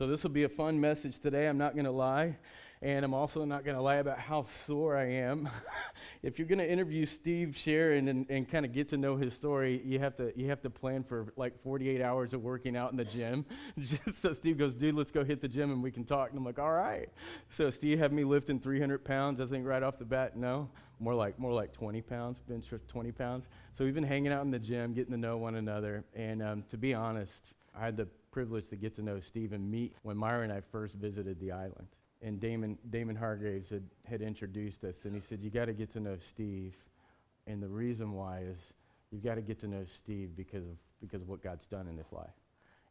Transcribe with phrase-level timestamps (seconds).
[0.00, 1.46] So, this will be a fun message today.
[1.46, 2.38] I'm not going to lie.
[2.80, 5.46] And I'm also not going to lie about how sore I am.
[6.22, 9.34] if you're going to interview Steve Sharon and, and kind of get to know his
[9.34, 12.92] story, you have, to, you have to plan for like 48 hours of working out
[12.92, 13.44] in the gym.
[13.78, 16.30] Just so Steve goes, dude, let's go hit the gym and we can talk.
[16.30, 17.10] And I'm like, all right.
[17.50, 20.34] So Steve had me lifting 300 pounds, I think, right off the bat.
[20.34, 23.50] No, more like, more like 20 pounds, bench 20 pounds.
[23.74, 26.06] So we've been hanging out in the gym, getting to know one another.
[26.16, 29.70] And um, to be honest, I had the privilege to get to know Steve and
[29.70, 31.88] meet when Myra and I first visited the island
[32.22, 35.92] and Damon, Damon Hargraves had, had introduced us, and he said, You got to get
[35.94, 36.74] to know Steve.
[37.46, 38.74] And the reason why is
[39.10, 41.96] you've got to get to know Steve because of, because of what God's done in
[41.96, 42.28] his life.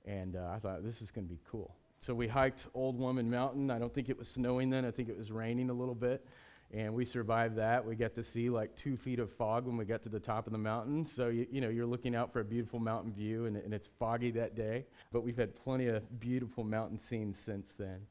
[0.05, 1.73] And uh, I thought, this is going to be cool.
[1.99, 3.69] So we hiked Old Woman Mountain.
[3.69, 6.25] I don't think it was snowing then, I think it was raining a little bit.
[6.71, 7.83] And we survived that.
[7.83, 10.45] We got to see like two feet of fog when we got to the top
[10.45, 11.03] of the mountain.
[11.03, 13.89] So, you, you know, you're looking out for a beautiful mountain view, and, and it's
[13.97, 14.85] foggy that day.
[15.11, 18.01] But we've had plenty of beautiful mountain scenes since then.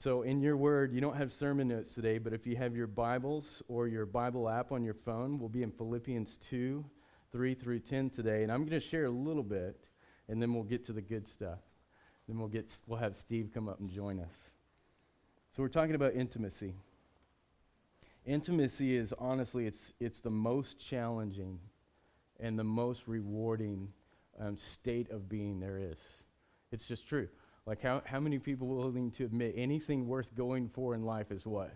[0.00, 2.86] So, in your word, you don't have sermon notes today, but if you have your
[2.88, 6.84] Bibles or your Bible app on your phone, we'll be in Philippians 2
[7.30, 8.42] 3 through 10 today.
[8.42, 9.76] And I'm going to share a little bit,
[10.28, 11.58] and then we'll get to the good stuff.
[12.26, 14.34] Then we'll, get, we'll have Steve come up and join us.
[15.56, 16.74] So, we're talking about intimacy.
[18.28, 21.58] Intimacy is honestly, it's, it's the most challenging
[22.38, 23.88] and the most rewarding
[24.38, 25.98] um, state of being there is.
[26.70, 27.28] It's just true.
[27.64, 31.46] Like, how, how many people willing to admit anything worth going for in life is
[31.46, 31.72] what?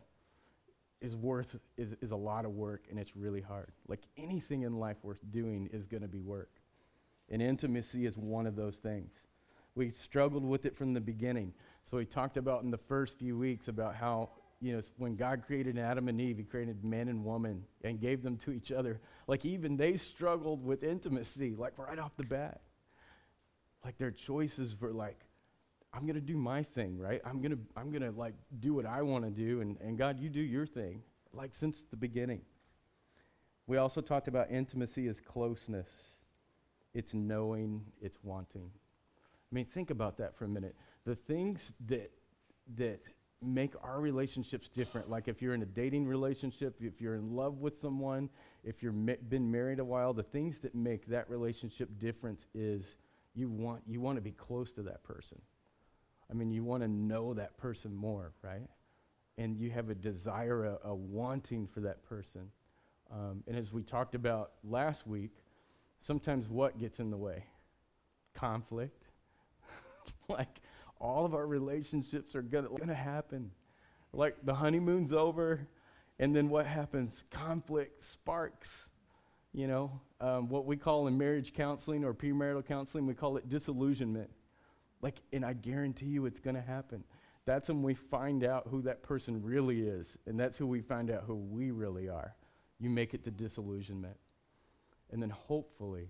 [1.00, 3.72] Is worth, is, is a lot of work and it's really hard.
[3.88, 6.50] Like, anything in life worth doing is going to be work.
[7.30, 9.10] And intimacy is one of those things.
[9.74, 11.54] We struggled with it from the beginning.
[11.84, 14.28] So, we talked about in the first few weeks about how,
[14.62, 18.22] you know, when God created Adam and Eve, He created man and woman and gave
[18.22, 19.00] them to each other.
[19.26, 22.60] Like, even they struggled with intimacy, like right off the bat.
[23.84, 25.20] Like, their choices were like,
[25.92, 27.20] I'm going to do my thing, right?
[27.24, 29.98] I'm going to I'm going to like do what I want to do and and
[29.98, 31.02] God, you do your thing
[31.34, 32.40] like since the beginning.
[33.66, 35.88] We also talked about intimacy as closeness.
[36.94, 38.70] It's knowing, it's wanting.
[38.74, 40.74] I mean, think about that for a minute.
[41.04, 42.10] The things that
[42.76, 43.00] that
[43.42, 47.58] make our relationships different, like if you're in a dating relationship, if you're in love
[47.58, 48.28] with someone,
[48.64, 52.96] if you've ma- been married a while, the things that make that relationship different is
[53.34, 55.40] you want you want to be close to that person.
[56.30, 58.68] I mean, you want to know that person more, right?
[59.36, 62.50] And you have a desire, a, a wanting for that person.
[63.10, 65.32] Um, and as we talked about last week,
[66.00, 67.44] sometimes what gets in the way?
[68.34, 69.04] Conflict.
[70.28, 70.61] like,
[71.02, 73.50] all of our relationships are going to happen.
[74.14, 75.66] Like, the honeymoon's over,
[76.18, 77.24] and then what happens?
[77.30, 78.88] Conflict sparks.
[79.52, 83.50] You know, um, what we call in marriage counseling or premarital counseling, we call it
[83.50, 84.30] disillusionment
[85.02, 87.04] like, and I guarantee you it's going to happen.
[87.44, 91.10] That's when we find out who that person really is, and that's who we find
[91.10, 92.34] out who we really are.
[92.78, 94.16] You make it to disillusionment.
[95.10, 96.08] And then hopefully,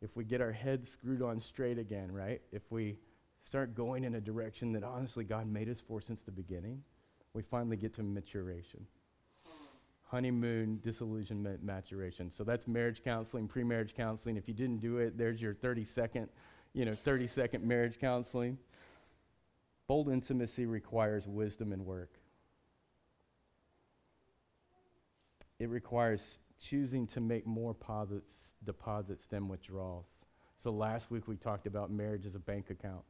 [0.00, 2.40] if we get our heads screwed on straight again, right?
[2.50, 2.96] If we
[3.48, 6.82] start going in a direction that honestly God made us for since the beginning,
[7.32, 8.86] we finally get to maturation.
[10.10, 12.30] Honeymoon, disillusionment, maturation.
[12.30, 14.36] So that's marriage counseling, pre marriage counseling.
[14.36, 16.28] If you didn't do it, there's your 30 second
[16.74, 18.58] you know, 30 second marriage counseling.
[19.86, 22.10] Bold intimacy requires wisdom and work.
[25.58, 30.26] It requires choosing to make more posits, deposits than withdrawals.
[30.58, 33.04] So last week we talked about marriage as a bank account,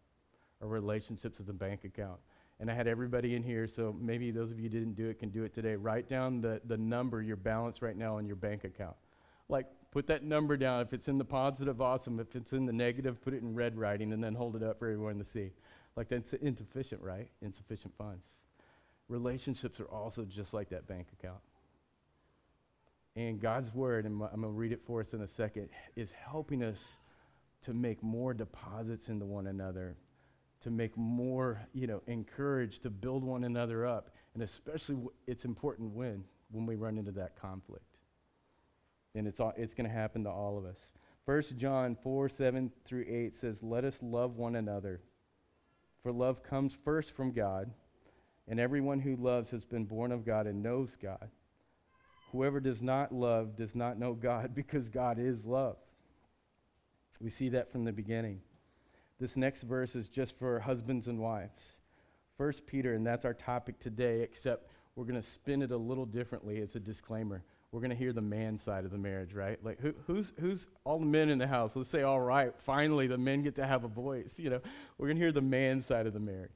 [0.61, 2.19] or relationships as a bank account.
[2.61, 5.29] And I had everybody in here, so maybe those of you didn't do it can
[5.29, 5.77] do it today.
[5.77, 8.97] Write down the, the number, your balance right now on your bank account.
[9.49, 10.83] Like Put that number down.
[10.83, 12.21] If it's in the positive, awesome.
[12.21, 14.79] If it's in the negative, put it in red writing and then hold it up
[14.79, 15.51] for everyone to see.
[15.97, 17.29] Like that's insufficient, right?
[17.41, 18.27] Insufficient funds.
[19.09, 21.41] Relationships are also just like that bank account.
[23.17, 26.13] And God's word, and I'm going to read it for us in a second, is
[26.13, 26.99] helping us
[27.63, 29.97] to make more deposits into one another,
[30.63, 34.10] to make more, you know, encourage to build one another up.
[34.34, 34.97] And especially
[35.27, 37.99] it's important when when we run into that conflict
[39.15, 40.93] and it's, all, it's going to happen to all of us.
[41.25, 45.01] 1 John 4 7 through 8 says, Let us love one another,
[46.03, 47.71] for love comes first from God,
[48.47, 51.28] and everyone who loves has been born of God and knows God.
[52.33, 55.77] Whoever does not love does not know God, because God is love.
[57.21, 58.41] We see that from the beginning.
[59.18, 61.80] This next verse is just for husbands and wives.
[62.36, 66.06] First Peter, and that's our topic today, except we're going to spin it a little
[66.06, 66.59] differently.
[66.59, 69.62] It's a disclaimer we're going to hear the man side of the marriage, right?
[69.62, 71.76] Like, who, who's, who's all the men in the house?
[71.76, 74.38] Let's say, all right, finally the men get to have a voice.
[74.38, 74.60] You know,
[74.97, 76.50] we're going to hear the man side of the marriage.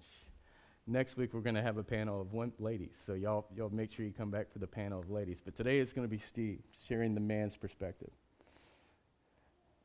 [0.87, 2.95] Next week, we're going to have a panel of one ladies.
[3.05, 5.41] So, y'all, y'all make sure you come back for the panel of ladies.
[5.45, 8.11] But today it's going to be Steve sharing the man's perspective.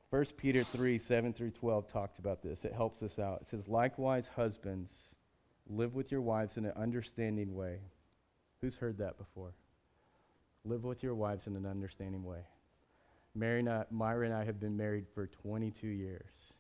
[0.10, 2.64] 1 Peter 3 7 through 12 talks about this.
[2.64, 3.42] It helps us out.
[3.42, 4.92] It says, Likewise, husbands,
[5.70, 7.80] live with your wives in an understanding way.
[8.62, 9.54] Who's heard that before?
[10.64, 12.40] Live with your wives in an understanding way.
[13.36, 16.54] Mary and I, Myra and I have been married for 22 years.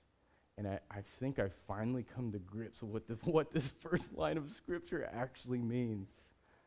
[0.57, 4.13] And I, I think I've finally come to grips with what, the, what this first
[4.13, 6.09] line of scripture actually means.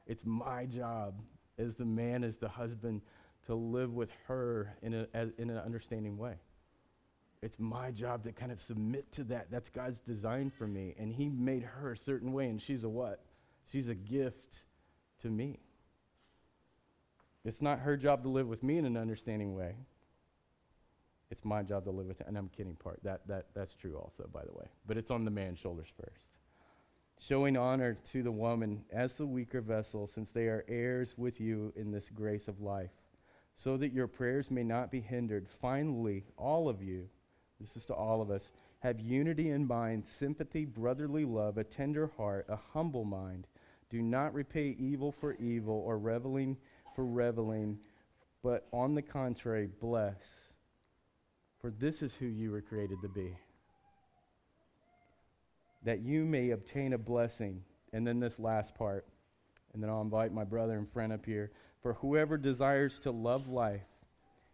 [0.06, 1.20] It's my job
[1.58, 3.02] as the man, as the husband,
[3.46, 6.34] to live with her in, a, as, in an understanding way.
[7.42, 9.50] It's my job to kind of submit to that.
[9.50, 10.94] That's God's design for me.
[10.98, 13.24] And He made her a certain way, and she's a what?
[13.70, 14.58] She's a gift
[15.22, 15.60] to me.
[17.44, 19.74] It's not her job to live with me in an understanding way.
[21.30, 22.24] It's my job to live with her.
[22.26, 23.00] And I'm kidding part.
[23.04, 24.66] That, that, that's true also, by the way.
[24.86, 26.26] But it's on the man's shoulders first.
[27.18, 31.72] Showing honor to the woman as the weaker vessel, since they are heirs with you
[31.76, 32.90] in this grace of life,
[33.54, 35.46] so that your prayers may not be hindered.
[35.60, 37.08] Finally, all of you,
[37.60, 42.10] this is to all of us, have unity in mind, sympathy, brotherly love, a tender
[42.16, 43.46] heart, a humble mind.
[43.90, 46.56] Do not repay evil for evil or reveling
[46.94, 47.78] for reveling,
[48.42, 50.22] but on the contrary, bless.
[51.60, 53.36] For this is who you were created to be.
[55.84, 57.62] That you may obtain a blessing.
[57.92, 59.06] And then this last part.
[59.72, 61.50] And then I'll invite my brother and friend up here.
[61.82, 63.86] For whoever desires to love life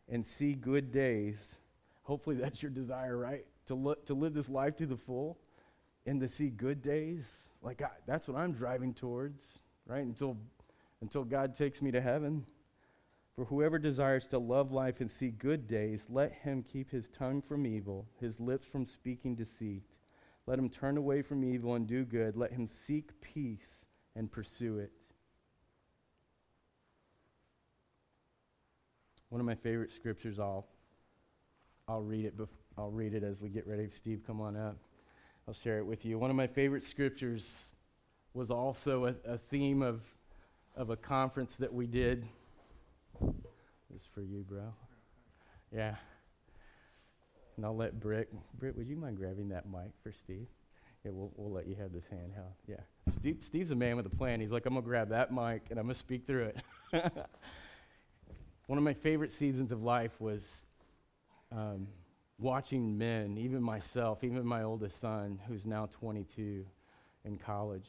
[0.08, 1.58] and see good days,
[2.06, 3.44] hopefully that's your desire, right?
[3.66, 5.38] To, lo- to live this life to the full
[6.06, 7.48] and to see good days.
[7.62, 9.42] Like, I, that's what I'm driving towards,
[9.86, 10.04] right?
[10.04, 10.38] Until
[11.02, 12.46] until God takes me to heaven.
[13.34, 17.42] For whoever desires to love life and see good days, let him keep his tongue
[17.42, 19.84] from evil, his lips from speaking deceit.
[20.46, 22.34] Let him turn away from evil and do good.
[22.34, 24.90] Let him seek peace and pursue it.
[29.28, 30.66] One of my favorite scriptures, I'll,
[31.88, 33.88] I'll, read it bef- I'll read it as we get ready.
[33.92, 34.76] Steve, come on up.
[35.46, 36.18] I'll share it with you.
[36.18, 37.72] One of my favorite scriptures
[38.34, 40.02] was also a, a theme of
[40.76, 42.26] of a conference that we did.
[43.20, 44.74] This is for you, bro.
[45.74, 45.94] Yeah.
[47.56, 48.32] And I'll let Britt.
[48.58, 50.46] Britt, would you mind grabbing that mic for Steve?
[51.04, 52.52] Yeah, we'll, we'll let you have this handheld.
[52.66, 52.76] Yeah.
[53.18, 54.40] Steve, Steve's a man with a plan.
[54.40, 56.56] He's like, I'm going to grab that mic and I'm going to speak through it.
[58.66, 60.64] One of my favorite seasons of life was
[61.52, 61.86] um,
[62.38, 66.64] watching men, even myself, even my oldest son, who's now 22
[67.24, 67.88] in college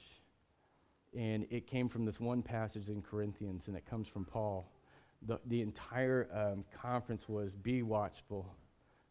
[1.15, 4.71] and it came from this one passage in Corinthians, and it comes from Paul.
[5.25, 8.53] The, the entire um, conference was be watchful,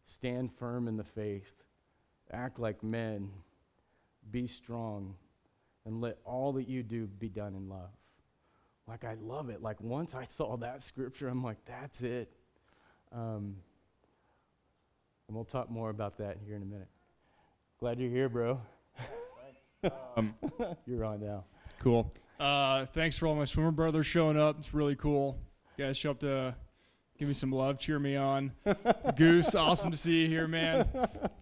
[0.05, 1.53] stand firm in the faith,
[2.31, 3.29] act like men,
[4.31, 5.15] be strong,
[5.85, 7.91] and let all that you do be done in love.
[8.87, 9.61] Like, I love it.
[9.61, 12.31] Like, once I saw that scripture, I'm like, that's it.
[13.11, 13.57] Um,
[15.27, 16.87] and we'll talk more about that here in a minute.
[17.79, 18.61] Glad you're here, bro.
[20.15, 20.33] Um,
[20.87, 21.43] you're on now.
[21.79, 22.11] Cool.
[22.39, 24.57] Uh, thanks for all my swimmer brothers showing up.
[24.59, 25.37] It's really cool.
[25.77, 26.55] You guys show up to
[27.19, 28.51] give me some love, cheer me on.
[29.15, 30.87] Goose, awesome to see you here, man.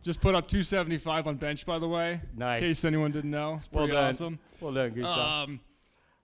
[0.04, 2.22] Just put up 275 on bench, by the way.
[2.36, 2.62] Nice.
[2.62, 4.10] In case anyone didn't know, it's pretty well done.
[4.10, 4.40] awesome.
[4.60, 5.06] Well done, Goose.
[5.06, 5.60] Um,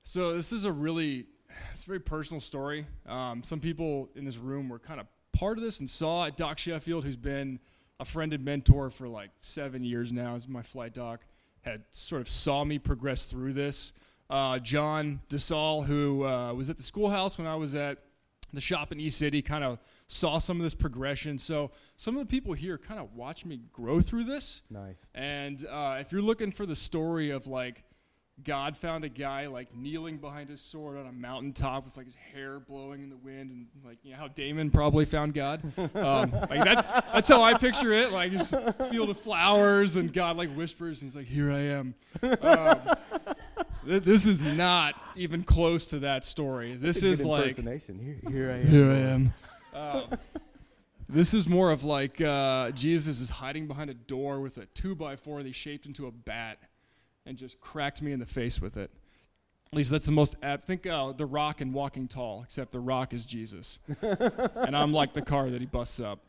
[0.04, 1.28] so this is a really,
[1.72, 2.86] it's a very personal story.
[3.06, 6.36] Um, some people in this room were kind of part of this and saw it.
[6.36, 7.60] Doc Sheffield, who's been
[8.00, 11.26] a friend and mentor for like seven years now, is my flight doc
[11.62, 13.94] had sort of saw me progress through this.
[14.30, 18.00] Uh, John DeSaul, who uh, was at the schoolhouse when I was at
[18.54, 21.38] the shop in East City, kind of saw some of this progression.
[21.38, 24.62] So some of the people here kind of watched me grow through this.
[24.70, 25.06] Nice.
[25.14, 27.84] And uh, if you're looking for the story of like
[28.44, 32.16] God found a guy like kneeling behind his sword on a mountaintop with like his
[32.16, 35.62] hair blowing in the wind, and like you know how Damon probably found God.
[35.96, 38.12] Um, like that, that's how I picture it.
[38.12, 38.54] Like just
[38.90, 41.96] field of flowers, and God like whispers, and he's like, "Here I am."
[42.42, 42.80] Um,
[43.86, 46.76] th- this is not even close to that story.
[46.76, 48.68] This is like here, here I am.
[48.68, 49.34] Here I am.
[49.74, 50.20] Um,
[51.08, 54.96] this is more of like uh, Jesus is hiding behind a door with a two
[54.96, 56.68] by four that he shaped into a bat
[57.26, 58.92] and just cracked me in the face with it.
[59.72, 60.36] At least that's the most.
[60.64, 63.80] Think uh, The Rock and Walking Tall, except The Rock is Jesus.
[64.02, 66.20] and I'm like the car that he busts up.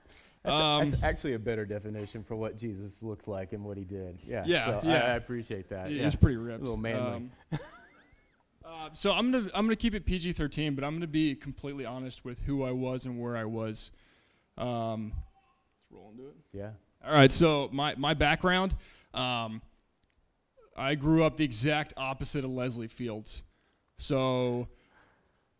[0.45, 3.77] That's, um, a, that's, actually a better definition for what Jesus looks like and what
[3.77, 4.19] he did.
[4.27, 4.45] Yeah.
[4.47, 4.67] Yeah.
[4.67, 4.93] So yeah.
[4.93, 5.89] I, I, appreciate that.
[5.89, 6.11] He's yeah.
[6.21, 6.61] pretty ripped.
[6.61, 7.31] A little manly.
[7.53, 7.61] Um,
[8.65, 12.25] Uh, so I'm gonna I'm gonna keep it PG-13, but I'm gonna be completely honest
[12.25, 13.91] with who I was and where I was.
[14.57, 16.37] Um, let's roll into it.
[16.53, 16.71] Yeah.
[17.05, 17.31] All right.
[17.33, 18.75] So my my background,
[19.15, 19.63] um,
[20.77, 23.43] I grew up the exact opposite of Leslie Fields.
[23.99, 24.69] So,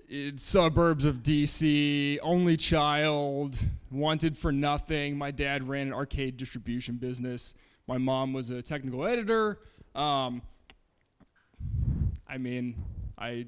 [0.09, 3.59] in suburbs of DC, only child,
[3.91, 5.17] wanted for nothing.
[5.17, 7.55] My dad ran an arcade distribution business.
[7.87, 9.59] My mom was a technical editor.
[9.95, 10.43] Um,
[12.27, 12.83] I mean,
[13.19, 13.47] I,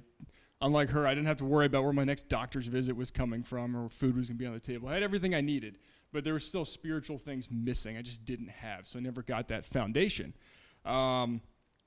[0.61, 3.43] unlike her, I didn't have to worry about where my next doctor's visit was coming
[3.43, 4.89] from or food was going to be on the table.
[4.89, 5.79] I had everything I needed,
[6.13, 7.97] but there were still spiritual things missing.
[7.97, 10.35] I just didn't have, so I never got that foundation.
[10.85, 11.41] Um,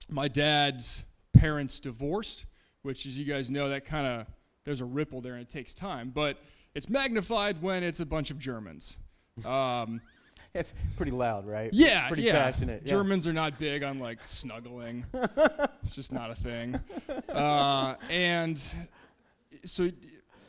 [0.09, 2.45] my dad's parents divorced,
[2.81, 4.27] which, as you guys know, that kind of
[4.63, 6.37] there's a ripple there and it takes time, but
[6.75, 8.97] it's magnified when it's a bunch of Germans.
[9.45, 10.01] Um,
[10.53, 11.69] It's pretty loud, right?
[11.71, 12.31] yeah, Pretty yeah.
[12.51, 12.81] passionate.
[12.83, 12.89] yeah.
[12.89, 15.05] Germans are not big on like snuggling.
[15.83, 16.79] it's just not a thing.
[17.29, 18.59] Uh, and
[19.65, 19.91] so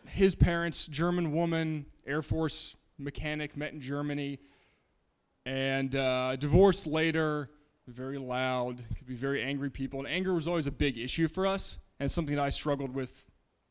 [0.06, 4.38] his parents, German woman, Air Force mechanic, met in Germany,
[5.44, 7.50] and uh, divorced later.
[7.88, 11.47] Very loud, could be very angry people, and anger was always a big issue for
[11.47, 13.25] us, and something that I struggled with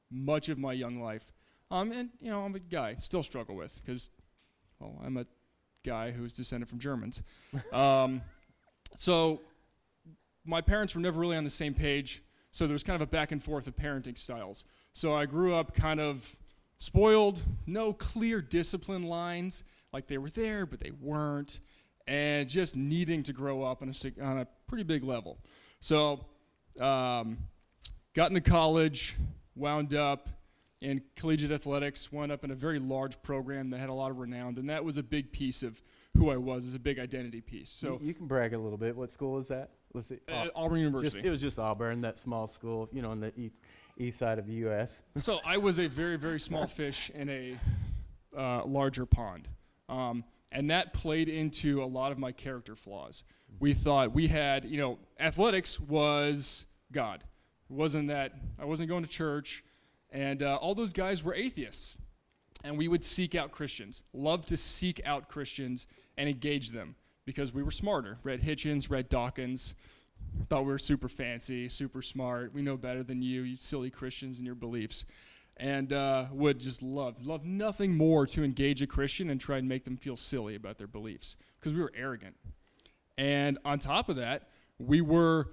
[0.09, 1.31] much of my young life.
[1.69, 4.09] Um, and you know, I'm a guy, still struggle with because,
[4.79, 5.27] well, I'm a
[5.85, 7.21] guy who's descended from Germans.
[7.71, 8.21] um,
[8.95, 9.39] so
[10.45, 13.11] my parents were never really on the same page, so there was kind of a
[13.11, 14.63] back and forth of parenting styles.
[14.93, 16.27] So I grew up kind of
[16.79, 21.59] spoiled, no clear discipline lines, like they were there but they weren't,
[22.07, 25.37] and just needing to grow up on a on a pretty big level.
[25.79, 26.25] So
[26.79, 27.37] um,
[28.13, 29.15] got into college,
[29.55, 30.29] wound up
[30.81, 34.19] in collegiate athletics, wound up in a very large program that had a lot of
[34.19, 35.81] renown, and that was a big piece of
[36.15, 37.69] who I was, as a big identity piece.
[37.69, 38.95] So you, you can brag a little bit.
[38.95, 39.71] What school is that?
[39.93, 40.19] Let's see.
[40.29, 41.27] uh, Au- Auburn just, University.
[41.27, 43.55] it was just Auburn, that small school, you know, on the east,
[43.97, 45.01] east side of the U.S.
[45.17, 47.59] so I was a very, very small fish in a
[48.37, 49.47] uh, larger pond.
[49.89, 53.23] Um, and that played into a lot of my character flaws.
[53.59, 57.23] We thought we had, you know, athletics was God.
[57.69, 59.63] It wasn't that I wasn't going to church,
[60.11, 61.97] and uh, all those guys were atheists.
[62.63, 65.85] And we would seek out Christians, love to seek out Christians
[66.17, 68.17] and engage them because we were smarter.
[68.23, 69.75] Read Hitchens, Read Dawkins,
[70.45, 72.53] thought we were super fancy, super smart.
[72.53, 75.05] We know better than you, you silly Christians and your beliefs.
[75.59, 79.67] And uh, would just love, love nothing more to engage a Christian and try and
[79.67, 82.35] make them feel silly about their beliefs because we were arrogant.
[83.17, 85.49] And on top of that, we were,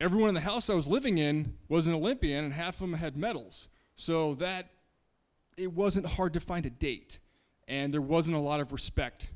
[0.00, 2.94] everyone in the house I was living in was an Olympian and half of them
[2.94, 3.68] had medals.
[3.94, 4.70] So that,
[5.56, 7.20] it wasn't hard to find a date.
[7.68, 9.30] And there wasn't a lot of respect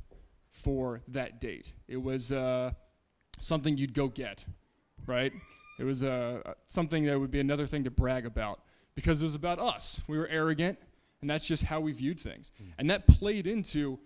[0.50, 1.73] for that date.
[1.87, 2.73] It was uh,
[3.38, 4.44] something you'd go get,
[5.06, 5.32] right?
[5.78, 8.61] It was uh, something that would be another thing to brag about
[8.94, 10.00] because it was about us.
[10.06, 10.78] We were arrogant,
[11.20, 12.52] and that's just how we viewed things.
[12.78, 13.99] And that played into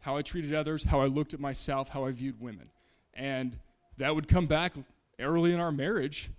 [0.00, 2.70] how I treated others, how I looked at myself, how I viewed women.
[3.14, 3.58] And
[3.98, 4.74] that would come back
[5.20, 6.30] early in our marriage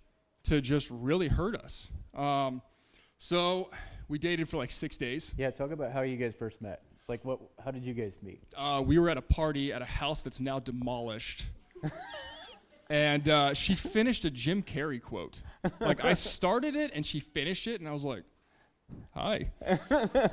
[0.43, 1.91] to just really hurt us.
[2.15, 2.62] Um,
[3.17, 3.69] so
[4.08, 5.34] we dated for like six days.
[5.38, 6.81] Yeah, talk about how you guys first met.
[7.10, 7.39] Like, what?
[7.63, 8.41] How did you guys meet?
[8.55, 11.46] uh, we were at a party at a house that's now demolished.
[12.89, 15.41] and uh, she finished a Jim Carrey quote.
[15.79, 18.24] Like, I started it and she finished it, and I was like,
[19.13, 19.51] hi.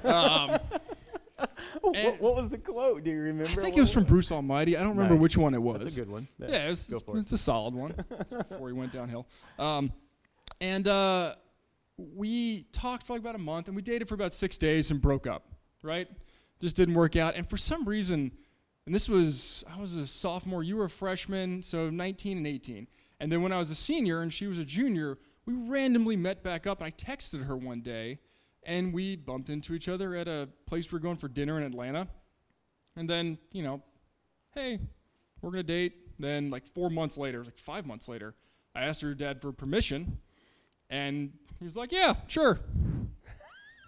[0.05, 0.59] Um,
[1.81, 3.05] what, what was the quote?
[3.05, 3.51] Do you remember?
[3.61, 4.77] I think it was from Bruce Almighty.
[4.77, 5.23] I don't remember Nice.
[5.23, 5.79] which one it was.
[5.81, 6.29] That's a good one.
[6.39, 7.95] Yeah, it's, go it's, it's a solid one.
[8.21, 9.27] It's before he went downhill.
[9.59, 9.93] Um,
[10.61, 11.35] and uh,
[11.99, 15.01] we talked for like about a month, and we dated for about six days and
[15.01, 15.45] broke up.
[15.83, 16.09] Right?
[16.61, 17.35] Just didn't work out.
[17.37, 18.33] And for some reason,
[18.87, 22.87] and this was I was a sophomore, you were a freshman, so 19 and 18.
[23.19, 26.43] And then when I was a senior and she was a junior, we randomly met
[26.43, 26.81] back up.
[26.81, 28.19] And I texted her one day,
[28.63, 31.65] and we bumped into each other at a place we were going for dinner in
[31.65, 32.09] Atlanta.
[32.95, 33.83] And then, you know,
[34.55, 34.79] hey,
[35.41, 36.19] we're gonna date.
[36.19, 38.35] Then like four months later, like five months later,
[38.75, 40.19] I asked her dad for permission,
[40.89, 42.61] and he was like, "Yeah, sure,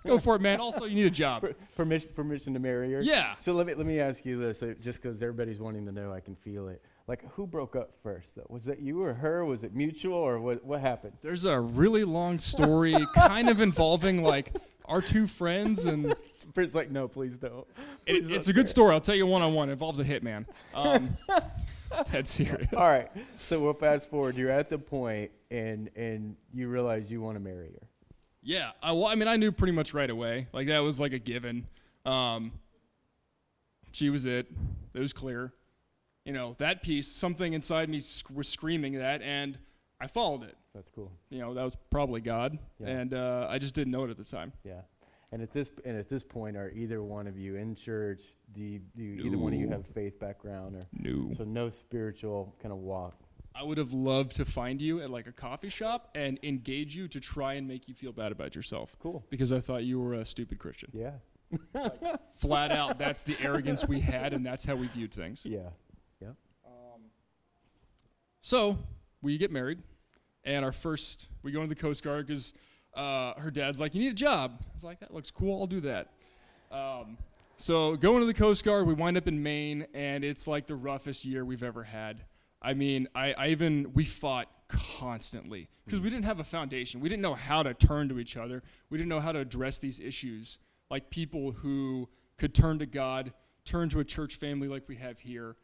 [0.07, 0.61] go for it, man.
[0.61, 3.01] Also, you need a job." Per- permission, permission to marry her.
[3.03, 3.35] Yeah.
[3.41, 6.13] So let me let me ask you this, uh, just because everybody's wanting to know,
[6.13, 6.83] I can feel it.
[7.07, 8.37] Like, who broke up first?
[8.37, 8.47] Though?
[8.49, 9.45] Was it you or her?
[9.45, 10.65] Was it mutual, or what?
[10.65, 11.15] What happened?
[11.23, 16.15] There's a really long story, kind of involving like our two friends, and
[16.57, 17.67] It's like, no, please don't.
[18.07, 18.93] it, it's a good story.
[18.93, 19.69] I'll tell you one on one.
[19.69, 20.47] It involves a hitman.
[20.75, 21.17] Um,
[22.11, 22.69] dead serious.
[22.75, 23.11] All right.
[23.39, 24.37] So we'll fast forward.
[24.37, 27.87] You're at the point, and and you realize you want to marry her.
[28.49, 30.47] Yeah, I, well, I mean, I knew pretty much right away.
[30.55, 31.67] Like that was like a given.
[32.07, 32.53] Um,
[33.93, 34.47] she was it.
[34.95, 35.53] It was clear.
[36.25, 37.09] You know that piece.
[37.09, 39.59] Something inside me sc- was screaming that, and
[40.01, 40.57] I followed it.
[40.75, 41.13] That's cool.
[41.29, 42.87] You know, that was probably God, Yeah.
[42.89, 44.55] and uh, I just didn't know it at the time.
[44.65, 44.81] Yeah.
[45.31, 48.23] And at this and at this point, are either one of you in church?
[48.55, 51.35] Do, you, do you, either one of you have faith background or No.
[51.37, 53.15] so no spiritual kind of walk?
[53.59, 57.09] I would have loved to find you at like a coffee shop and engage you
[57.09, 59.25] to try and make you feel bad about yourself Cool.
[59.31, 60.91] because I thought you were a stupid Christian.
[60.93, 61.13] Yeah.
[62.37, 65.45] Flat out, that's the arrogance we had, and that's how we viewed things.
[65.45, 65.71] Yeah.
[66.21, 66.29] Yeah.
[68.43, 68.79] So
[69.23, 69.79] we get married,
[70.45, 72.53] and our first, we go into the Coast Guard because
[72.95, 74.59] uh, her dad's like, You need a job.
[74.61, 75.61] I was like, That looks cool.
[75.61, 76.13] I'll do that.
[76.71, 77.19] Um,
[77.57, 78.87] so going to the Coast Guard.
[78.87, 82.21] We wind up in Maine, and it's like the roughest year we've ever had.
[82.61, 87.01] I mean, I, I even, we fought constantly because we didn't have a foundation.
[87.01, 88.63] We didn't know how to turn to each other.
[88.91, 90.59] We didn't know how to address these issues
[90.91, 93.33] like people who could turn to God,
[93.65, 95.57] turn to a church family like we have here.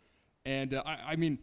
[0.47, 1.39] And uh, I, I mean,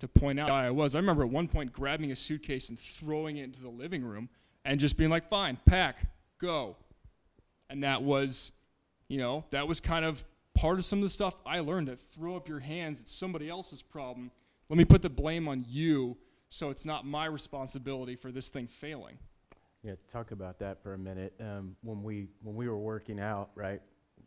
[0.00, 0.94] to point out I was.
[0.94, 4.28] I remember at one point grabbing a suitcase and throwing it into the living room
[4.64, 6.06] and just being like, fine, pack,
[6.38, 6.76] go.
[7.68, 8.52] And that was,
[9.08, 10.24] you know, that was kind of
[10.54, 13.48] part of some of the stuff I learned that throw up your hands, it's somebody
[13.48, 14.30] else's problem.
[14.70, 16.16] Let me put the blame on you
[16.48, 19.18] so it's not my responsibility for this thing failing.
[19.82, 19.94] Yeah.
[20.12, 21.34] Talk about that for a minute.
[21.40, 23.80] Um, when we when we were working out, right,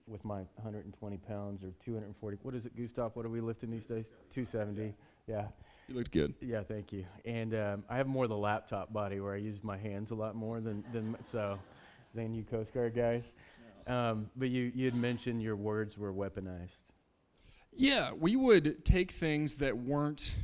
[0.05, 2.37] with my 120 pounds or 240.
[2.41, 3.15] What is it, Gustav?
[3.15, 4.11] What are we lifting these days?
[4.31, 4.93] 270.
[5.27, 5.45] Yeah.
[5.87, 6.33] You looked good.
[6.41, 7.05] Yeah, thank you.
[7.23, 10.15] And um, I have more of the laptop body where I use my hands a
[10.15, 11.57] lot more than than so
[12.13, 13.33] than you Coast Guard guys.
[13.87, 16.92] Um, but you you had mentioned your words were weaponized.
[17.75, 20.35] Yeah, we would take things that weren't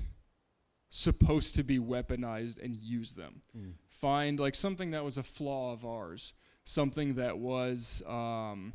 [0.89, 3.41] supposed to be weaponized and use them.
[3.57, 3.73] Mm.
[3.89, 6.33] Find like something that was a flaw of ours,
[6.63, 8.73] something that was um,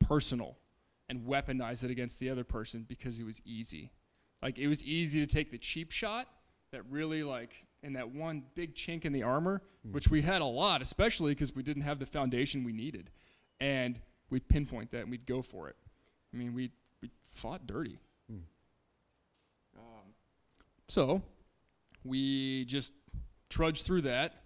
[0.00, 0.56] personal,
[1.08, 3.92] and weaponize it against the other person because it was easy.
[4.42, 6.26] Like it was easy to take the cheap shot
[6.72, 9.92] that really like in that one big chink in the armor, Mm.
[9.92, 13.10] which we had a lot, especially because we didn't have the foundation we needed,
[13.60, 14.00] and
[14.30, 15.76] we'd pinpoint that and we'd go for it.
[16.32, 16.70] I mean, we
[17.02, 17.98] we fought dirty.
[18.32, 18.42] Mm.
[19.76, 20.14] Um,
[20.88, 21.22] so
[22.04, 22.92] we just
[23.50, 24.44] trudge through that,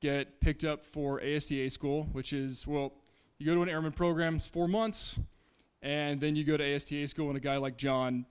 [0.00, 2.92] get picked up for AST A school, which is well,
[3.38, 5.20] you go to an airman program, it's four months,
[5.82, 8.24] and then you go to AST A school, and a guy like John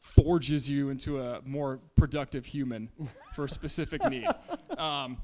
[0.00, 2.90] forges you into a more productive human
[3.34, 4.28] for a specific need.
[4.78, 5.18] Um,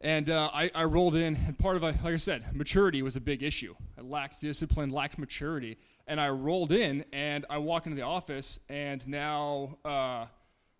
[0.00, 3.16] and uh, I, I rolled in, and part of it, like I said, maturity was
[3.16, 3.74] a big issue.
[3.98, 8.60] I lacked discipline, lacked maturity, and I rolled in, and I walk into the office,
[8.68, 10.26] and now, uh,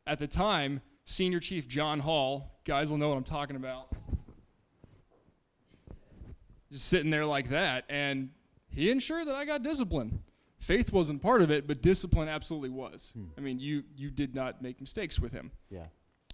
[0.06, 3.88] at the time, Senior Chief John Hall, guys will know what I'm talking about,
[6.70, 8.30] just sitting there like that, and
[8.68, 10.22] he ensured that I got discipline.
[10.58, 13.12] Faith wasn't part of it, but discipline absolutely was.
[13.14, 13.24] Hmm.
[13.38, 15.86] I mean, you you did not make mistakes with him, Yeah.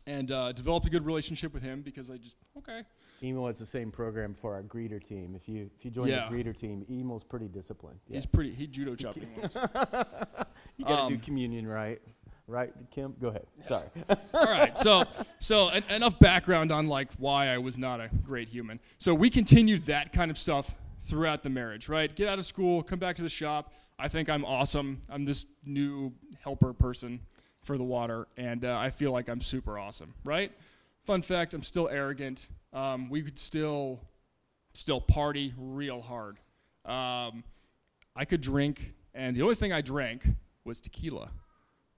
[0.07, 2.83] And uh, developed a good relationship with him because I just okay.
[3.23, 5.35] Emo is the same program for our greeter team.
[5.37, 6.29] If you if you join Yeah.
[6.29, 8.01] the greeter team, Emo's pretty disciplined.
[8.09, 8.15] Yeah.
[8.15, 8.53] He's pretty.
[8.53, 9.55] He judo chopped me once.
[10.77, 12.01] you got to um, do communion right,
[12.49, 13.15] right, Kim?
[13.21, 13.47] Go ahead.
[13.69, 13.87] Sorry.
[14.35, 14.77] All right.
[14.77, 15.05] So
[15.39, 18.81] so en- enough background on like why I was not a great human.
[18.99, 21.89] So we continued that kind of stuff throughout the marriage.
[21.89, 22.13] Right.
[22.15, 23.73] Get out of school, come back to the shop.
[23.99, 25.01] I think I'm awesome.
[25.11, 26.13] I'm this new
[26.43, 27.21] helper person
[27.65, 30.15] for the water, and uh, I feel like I'm super awesome.
[30.25, 30.53] Right.
[31.05, 32.49] Fun fact: I'm still arrogant.
[32.73, 34.01] Um, we could still
[34.75, 36.39] still party real hard.
[36.85, 37.45] Um,
[38.17, 40.25] I could drink, and the only thing I drank
[40.65, 41.31] was tequila.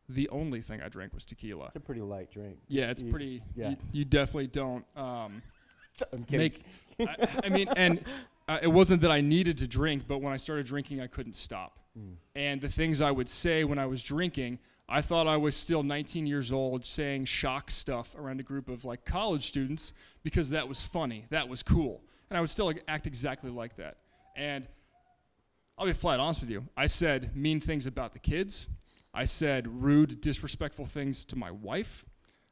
[0.08, 1.66] The only thing I drank was tequila.
[1.66, 2.58] It's a pretty light drink.
[2.68, 3.42] Yeah, it's You- pretty.
[3.56, 3.70] yeah.
[3.70, 5.42] You, you definitely don't um,
[6.30, 6.62] make.
[7.00, 8.04] I, I mean, and
[8.46, 11.36] uh, it wasn't that I needed to drink, but when I started drinking, I couldn't
[11.36, 11.78] stop.
[11.98, 12.16] Mm.
[12.36, 15.82] And the things I would say when I was drinking, I thought I was still
[15.82, 19.92] 19 years old saying shock stuff around a group of like college students
[20.22, 23.76] because that was funny, that was cool, and I would still like, act exactly like
[23.76, 23.96] that.
[24.36, 24.66] And
[25.78, 26.64] I'll be flat honest with you.
[26.76, 28.68] I said mean things about the kids.
[29.12, 32.04] I said rude, disrespectful things to my wife.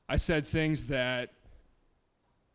[0.09, 1.31] I said things that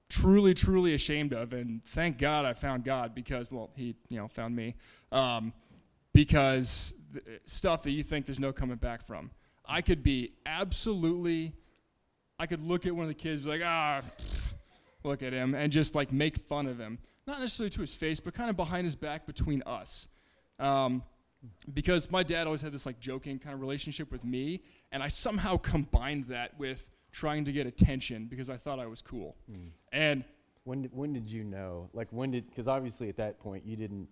[0.09, 4.27] truly, truly ashamed of, and thank God I found God because, well, He, you know,
[4.27, 4.75] found me,
[5.11, 5.53] um,
[6.13, 9.31] because th- stuff that you think there's no coming back from.
[9.67, 11.53] I could be absolutely,
[12.39, 14.01] I could look at one of the kids like, ah,
[15.03, 18.19] look at him, and just like make fun of him, not necessarily to his face,
[18.19, 20.07] but kind of behind his back between us.
[20.59, 21.03] Um,
[21.73, 25.07] because my dad always had this like joking kind of relationship with me, and I
[25.07, 29.35] somehow combined that with trying to get attention because I thought I was cool.
[29.51, 29.69] Mm.
[29.91, 30.23] And
[30.63, 31.89] When did, when did you know?
[31.93, 32.49] Like when did?
[32.49, 34.07] Because obviously at that point you didn't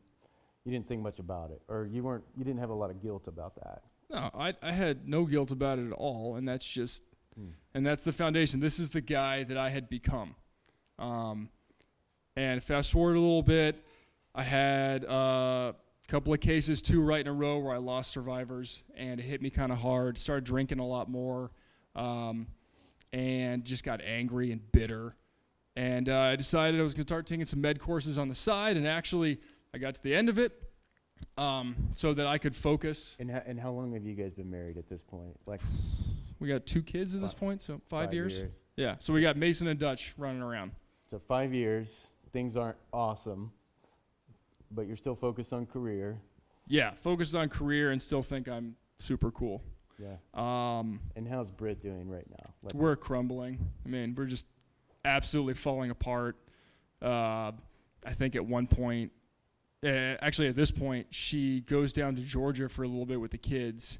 [0.63, 3.01] you didn't think much about it, or you weren't you didn't have a lot of
[3.01, 3.81] guilt about that.
[4.09, 7.03] No, I, I had no guilt about it at all, and that's just
[7.35, 7.49] Hmm.
[7.73, 8.59] And that's the foundation.
[8.59, 10.35] This is the guy that I had become.
[10.97, 11.49] Um,
[12.35, 13.83] and fast forward a little bit,
[14.33, 15.75] I had uh, a
[16.07, 19.41] couple of cases, two right in a row, where I lost survivors, and it hit
[19.41, 20.17] me kind of hard.
[20.17, 21.51] Started drinking a lot more,
[21.95, 22.47] um,
[23.11, 25.15] and just got angry and bitter.
[25.77, 28.35] And uh, I decided I was going to start taking some med courses on the
[28.35, 29.39] side, and actually,
[29.73, 30.64] I got to the end of it
[31.37, 33.15] um, so that I could focus.
[33.19, 35.37] And, ho- and how long have you guys been married at this point?
[35.45, 35.61] Like
[36.39, 38.43] We got two kids at this point, so five, years.
[38.77, 40.71] Yeah, so we got Mason and Dutch running around.
[41.09, 42.07] So five years.
[42.33, 43.51] Things aren't awesome,
[44.71, 46.19] but you're still focused on career.
[46.67, 49.61] Yeah, focused on career and still think I'm super cool.
[49.97, 50.15] Yeah.
[50.33, 52.53] Um, And how's Britt doing right now?
[52.63, 53.59] Like, we're crumbling.
[53.85, 54.45] I mean, we're just
[55.05, 56.35] absolutely falling apart.
[57.01, 57.51] Uh,
[58.05, 59.11] I think at one point,
[59.85, 63.31] uh, actually at this point, she goes down to Georgia for a little bit with
[63.31, 63.99] the kids,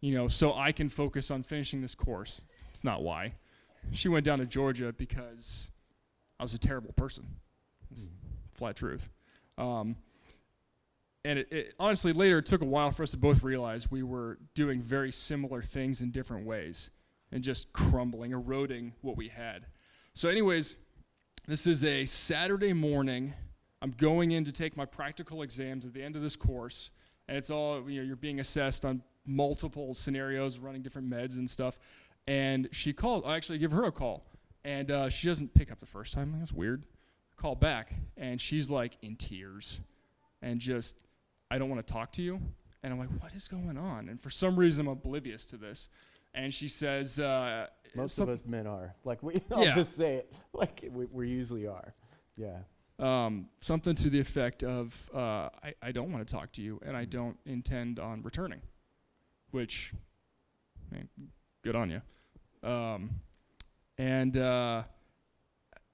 [0.00, 2.40] you know, so I can focus on finishing this course.
[2.70, 3.34] It's not why.
[3.92, 5.70] She went down to Georgia because
[6.38, 7.26] I was a terrible person.
[7.90, 8.12] It's Mm.
[8.52, 9.08] flat truth.
[9.58, 9.96] Um,
[11.24, 14.02] and it, it honestly later it took a while for us to both realize we
[14.02, 16.90] were doing very similar things in different ways
[17.32, 19.66] and just crumbling, eroding what we had.
[20.14, 20.78] So, anyways,
[21.46, 23.34] this is a Saturday morning.
[23.82, 26.90] I'm going in to take my practical exams at the end of this course,
[27.28, 31.48] and it's all you know, you're being assessed on multiple scenarios, running different meds and
[31.48, 31.78] stuff.
[32.26, 33.24] And she called.
[33.26, 34.24] I actually give her a call,
[34.64, 36.34] and uh, she doesn't pick up the first time.
[36.38, 36.82] That's weird.
[37.36, 39.80] Call back, and she's like in tears,
[40.42, 40.96] and just,
[41.50, 42.40] I don't want to talk to you.
[42.82, 44.08] And I'm like, what is going on?
[44.08, 45.88] And for some reason, I'm oblivious to this.
[46.32, 48.94] And she says, uh, Most some- of us men are.
[49.04, 49.74] Like we, I'll Yeah.
[49.74, 50.32] just say it.
[50.54, 51.94] Like we, we usually are.
[52.36, 52.58] Yeah.
[53.00, 56.80] Um, something to the effect of, uh, I, I don't want to talk to you,
[56.84, 58.60] and I don't intend on returning,
[59.50, 59.92] which,
[60.90, 61.08] I mean,
[61.62, 62.02] good on you.
[62.68, 63.10] Um,
[63.96, 64.82] and uh,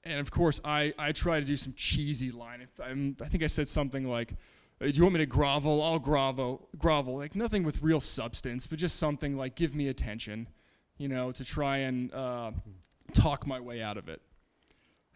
[0.05, 2.67] and of course, I, I try to do some cheesy line.
[2.83, 4.33] I'm, I think I said something like,
[4.81, 5.83] "Uh, "Do you want me to grovel?
[5.83, 10.49] I'll grovel, grovel." Like nothing with real substance, but just something like, "Give me attention,"
[10.99, 12.53] you know, to try and uh,
[13.13, 14.23] talk my way out of it.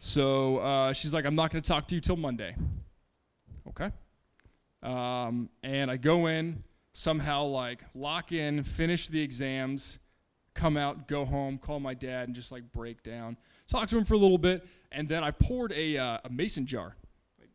[0.03, 2.55] So uh, she's like, I'm not going to talk to you till Monday.
[3.69, 3.91] Okay.
[4.81, 9.99] Um, and I go in, somehow like lock in, finish the exams,
[10.55, 13.37] come out, go home, call my dad, and just like break down.
[13.67, 16.65] Talk to him for a little bit, and then I poured a, uh, a mason
[16.65, 16.95] jar,
[17.39, 17.49] like,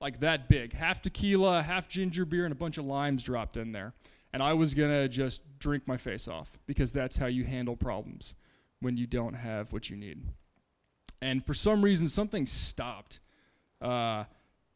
[0.00, 3.72] like that big, half tequila, half ginger beer, and a bunch of limes dropped in
[3.72, 3.92] there.
[4.32, 8.34] And I was gonna just drink my face off because that's how you handle problems
[8.80, 10.22] when you don't have what you need
[11.22, 13.20] and for some reason something stopped
[13.80, 14.24] uh,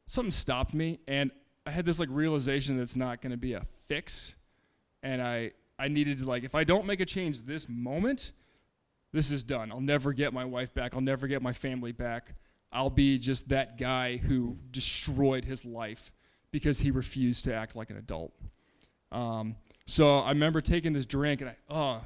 [0.06, 1.30] something stopped me and
[1.66, 4.35] i had this like realization that it's not going to be a fix.
[5.02, 8.32] And i i needed to like if i don't make a change this moment
[9.12, 9.70] this is done.
[9.70, 10.94] I'll never get my wife back.
[10.94, 12.35] I'll never get my family back.
[12.70, 16.12] I'll be just that guy who destroyed his life
[16.50, 18.35] because he refused to act like an adult.
[19.12, 19.56] Um,
[19.87, 22.02] so i remember taking this drink and i oh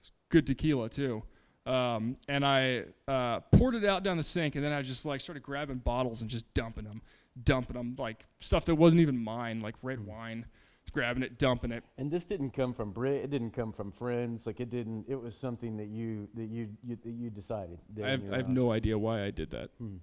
[0.00, 1.22] it's good tequila too
[1.68, 5.20] um, and I uh, poured it out down the sink, and then I just like
[5.20, 7.02] started grabbing bottles and just dumping them,
[7.44, 10.46] dumping them like stuff that wasn't even mine, like red wine,
[10.92, 11.84] grabbing it, dumping it.
[11.98, 13.22] And this didn't come from Britt.
[13.24, 14.46] It didn't come from friends.
[14.46, 15.04] Like it didn't.
[15.08, 17.78] It was something that you that you, you that you decided.
[18.02, 19.70] I have, I have no idea why I did that.
[19.78, 19.96] Hmm.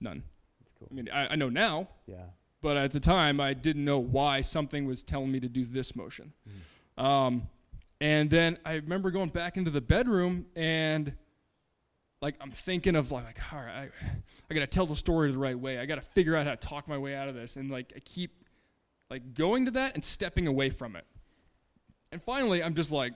[0.00, 0.22] None.
[0.60, 0.88] That's cool.
[0.90, 2.16] I mean, I, I know now, Yeah.
[2.60, 5.96] but at the time I didn't know why something was telling me to do this
[5.96, 6.32] motion.
[6.98, 7.48] Um,
[8.02, 11.14] and then I remember going back into the bedroom and
[12.20, 13.88] like I'm thinking of like, all right, I,
[14.50, 15.78] I gotta tell the story the right way.
[15.78, 17.56] I gotta figure out how to talk my way out of this.
[17.56, 18.32] And like I keep
[19.08, 21.06] like going to that and stepping away from it.
[22.10, 23.12] And finally I'm just like,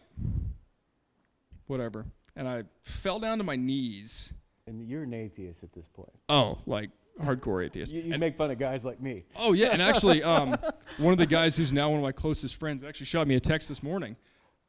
[1.66, 2.06] whatever.
[2.36, 4.32] And I fell down to my knees.
[4.68, 6.12] And you're an atheist at this point.
[6.28, 7.92] Oh, like hardcore atheist.
[7.92, 9.24] You, you And- make fun of guys like me.
[9.34, 10.56] Oh yeah, and actually, um,
[10.98, 13.40] one of the guys who's now one of my closest friends actually shot me a
[13.40, 14.16] text this morning.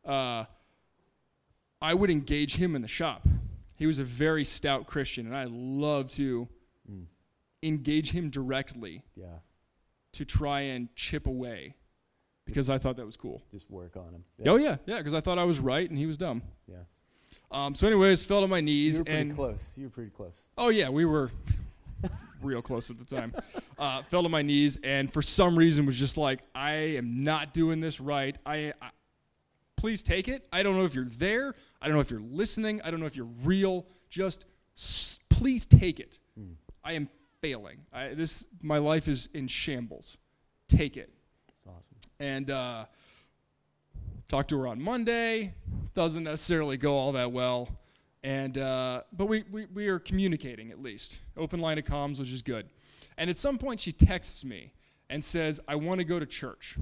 [0.07, 0.45] Uh,
[1.81, 3.27] I would engage him in the shop.
[3.75, 6.47] He was a very stout Christian, and I love to
[6.89, 7.05] Mm.
[7.61, 9.39] engage him directly Yeah.
[10.13, 11.75] to try and chip away,
[12.45, 13.43] because I thought that was cool.
[13.51, 14.23] Just work on him.
[14.45, 16.41] Oh yeah, yeah, because I thought I was right and he was dumb.
[16.67, 16.77] Yeah.
[17.51, 19.63] Um, so, anyways, fell to my knees You were pretty and close.
[19.75, 20.41] You were pretty close.
[20.57, 21.29] Oh yeah, we were
[22.41, 23.33] real close at the time.
[23.77, 27.53] Uh, fell to my knees, and for some reason was just like, I am not
[27.53, 28.37] doing this right.
[28.45, 28.89] I, I
[29.77, 30.45] please take it.
[30.51, 31.55] I don't know if you're there.
[31.81, 32.81] I don't know if you're listening.
[32.83, 33.85] I don't know if you're real.
[34.09, 34.45] Just
[34.77, 36.19] s- please take it.
[36.37, 36.53] Hmm.
[36.83, 37.09] I am
[37.41, 37.77] failing.
[37.93, 40.17] I, this my life is in shambles.
[40.67, 41.09] Take it
[41.65, 41.97] Awesome.
[42.19, 42.85] and uh,
[44.27, 45.53] Talked to her on Monday.
[45.93, 47.69] Doesn't necessarily go all that well.
[48.23, 51.19] And uh, but we, we we are communicating at least.
[51.37, 52.67] Open line of comms, which is good.
[53.17, 54.73] And at some point she texts me
[55.09, 56.77] and says, "I want to go to church."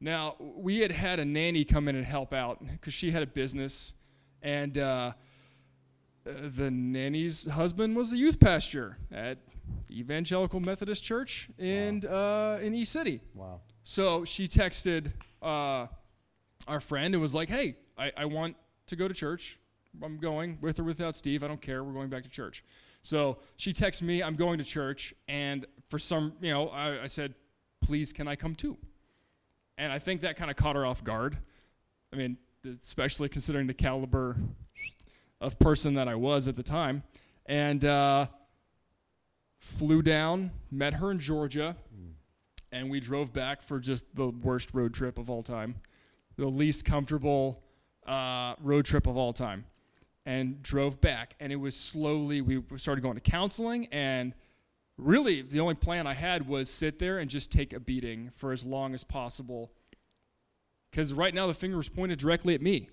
[0.00, 3.26] Now we had had a nanny come in and help out because she had a
[3.26, 3.94] business,
[4.42, 5.12] and uh,
[6.24, 9.38] the nanny's husband was the youth pastor at
[9.90, 13.20] Evangelical Methodist Church in uh, in East City.
[13.34, 13.60] Wow.
[13.84, 15.86] So she texted uh,
[16.68, 18.56] our friend and was like, "Hey, I, I want
[18.88, 19.58] to go to church.
[20.02, 21.42] I'm going with or without Steve.
[21.42, 21.82] I don't care.
[21.82, 22.64] We're going back to church."
[23.02, 27.06] So she texts me, "I'm going to church," and for some, you know, I, I
[27.06, 27.34] said,
[27.80, 28.76] "Please, can I come too?"
[29.78, 31.36] And I think that kind of caught her off guard.
[32.12, 34.36] I mean, especially considering the caliber
[35.40, 37.02] of person that I was at the time,
[37.44, 38.26] and uh,
[39.60, 41.76] flew down, met her in Georgia,
[42.72, 45.76] and we drove back for just the worst road trip of all time,
[46.36, 47.62] the least comfortable
[48.06, 49.66] uh, road trip of all time,
[50.24, 51.34] and drove back.
[51.38, 54.34] And it was slowly we started going to counseling, and
[54.98, 58.52] really the only plan I had was sit there and just take a beating for
[58.52, 59.72] as long as possible.
[60.90, 62.88] Because right now the finger was pointed directly at me,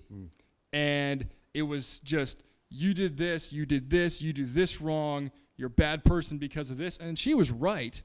[0.72, 5.68] and it was just you did this, you did this, you do this wrong, you're
[5.68, 8.02] a bad person because of this, and she was right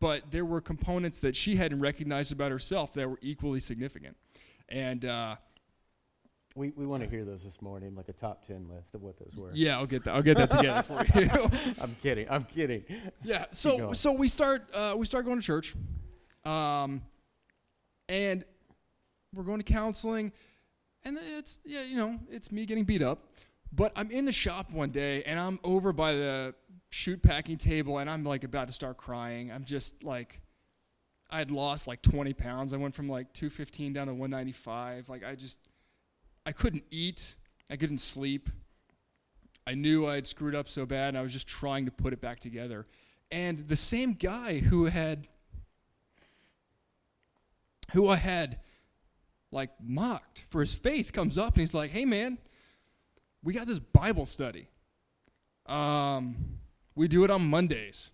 [0.00, 4.16] but there were components that she hadn't recognized about herself that were equally significant.
[4.68, 5.36] And uh,
[6.54, 9.18] We, we want to hear those this morning, like a top 10 list of what
[9.18, 9.50] those were.
[9.54, 10.14] yeah, I'll get that.
[10.14, 11.28] I'll get that together for you.
[11.80, 12.26] I'm kidding.
[12.28, 12.84] I'm kidding.
[13.22, 13.46] yeah.
[13.52, 15.74] So so we start uh, we start going to church,
[16.44, 17.02] um,
[18.08, 18.44] and
[19.34, 20.32] we're going to counseling,
[21.04, 23.20] and it's yeah you know it's me getting beat up,
[23.72, 26.54] but I'm in the shop one day and I'm over by the
[26.90, 29.50] chute packing table and I'm like about to start crying.
[29.50, 30.40] I'm just like,
[31.30, 32.74] I had lost like 20 pounds.
[32.74, 35.08] I went from like 215 down to 195.
[35.08, 35.58] Like I just,
[36.44, 37.36] I couldn't eat.
[37.70, 38.50] I couldn't sleep.
[39.66, 42.12] I knew I had screwed up so bad and I was just trying to put
[42.12, 42.86] it back together.
[43.30, 45.28] And the same guy who had,
[47.92, 48.58] who I had
[49.52, 52.38] like mocked for his faith comes up and he's like, hey man,
[53.42, 54.68] we got this Bible study.
[55.66, 56.58] Um,
[56.94, 58.10] we do it on Mondays.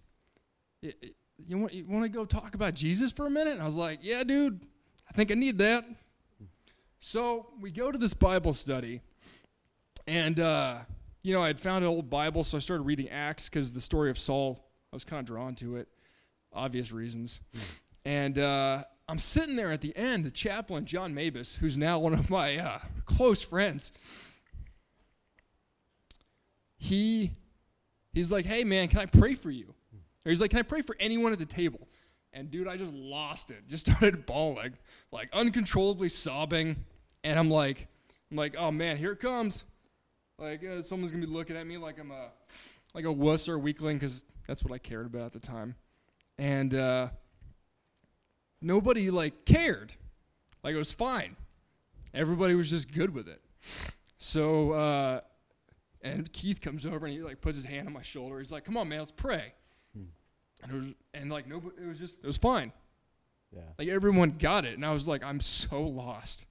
[0.82, 3.54] You want, you want to go talk about Jesus for a minute?
[3.54, 4.60] And I was like, yeah, dude,
[5.08, 5.84] I think I need that.
[7.00, 9.00] So we go to this Bible study,
[10.06, 10.78] and, uh,
[11.22, 13.80] you know, I had found an old Bible, so I started reading Acts because the
[13.80, 14.58] story of Saul,
[14.92, 15.88] I was kind of drawn to it,
[16.52, 17.40] obvious reasons.
[18.04, 22.14] And uh, I'm sitting there at the end, the chaplain, John Mabus, who's now one
[22.14, 23.92] of my uh, close friends,
[26.78, 27.32] he
[28.12, 29.74] he's like, "Hey man, can I pray for you?"
[30.24, 31.88] Or he's like, "Can I pray for anyone at the table?"
[32.38, 33.66] And dude, I just lost it.
[33.68, 34.74] Just started bawling,
[35.10, 36.84] like uncontrollably sobbing,
[37.24, 37.88] and I'm like,
[38.30, 39.64] I'm like, "Oh man, here it comes!"
[40.38, 42.28] Like uh, someone's gonna be looking at me like I'm a
[42.94, 45.74] like a wuss or a weakling because that's what I cared about at the time,
[46.38, 47.08] and uh,
[48.62, 49.92] nobody like cared.
[50.62, 51.34] Like it was fine.
[52.14, 53.42] Everybody was just good with it.
[54.18, 55.20] So uh,
[56.02, 58.38] and Keith comes over and he like puts his hand on my shoulder.
[58.38, 59.54] He's like, "Come on, man, let's pray."
[60.62, 62.72] And it was and like nobody, it was just it was fine.
[63.54, 63.62] Yeah.
[63.78, 66.46] Like everyone got it, and I was like, "I'm so lost.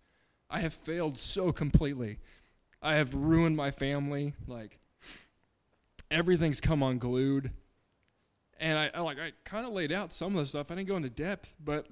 [0.50, 2.20] I have failed so completely.
[2.82, 4.34] I have ruined my family.
[4.48, 4.80] Like
[6.10, 7.52] everything's come unglued."
[8.60, 10.72] And I, I like I kind of laid out some of the stuff.
[10.72, 11.88] I didn't go into depth, but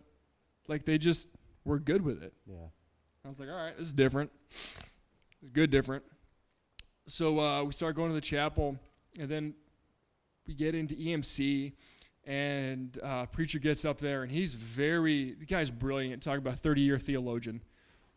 [0.68, 1.28] like they just
[1.64, 2.34] were good with it.
[2.48, 2.56] Yeah.
[3.26, 4.32] I was like, all right, this is different.
[4.50, 6.04] It's good different.
[7.08, 8.78] So uh, we start going to the chapel,
[9.20, 9.56] and then
[10.48, 11.74] we get into EMC,
[12.26, 16.24] and uh, preacher gets up there, and he's very, the guy's brilliant.
[16.24, 17.62] talking about 30 year theologian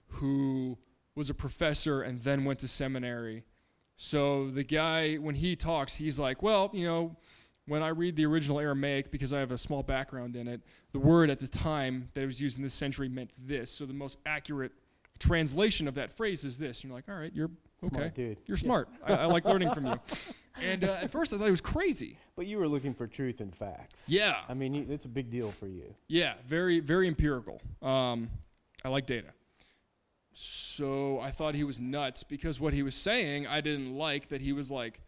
[0.06, 0.78] who
[1.14, 3.44] was a professor and then went to seminary.
[3.96, 7.16] So the guy, when he talks, he's like, well, you know,
[7.66, 10.98] when I read the original Aramaic, because I have a small background in it, the
[10.98, 13.70] word at the time that it was used in this century meant this.
[13.70, 14.72] So the most accurate
[15.18, 16.80] translation of that phrase is this.
[16.80, 17.50] And you're like, all right, you're
[17.84, 18.10] okay.
[18.14, 18.38] Dude.
[18.46, 18.88] You're smart.
[19.04, 20.00] I, I like learning from you.
[20.60, 22.18] And uh, at first, I thought it was crazy.
[22.34, 24.02] But you were looking for truth and facts.
[24.08, 25.94] Yeah, I mean, it's a big deal for you.
[26.08, 27.60] yeah, very, very empirical.
[27.80, 28.28] Um,
[28.84, 29.28] I like data.
[30.32, 34.40] So I thought he was nuts because what he was saying, I didn't like that
[34.40, 35.00] he was like,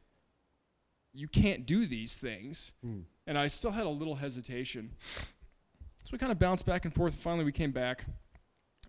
[1.12, 2.72] you can't do these things.
[2.84, 3.00] Hmm.
[3.26, 4.90] And I still had a little hesitation.
[5.00, 7.14] So we kind of bounced back and forth.
[7.14, 8.04] Finally, we came back,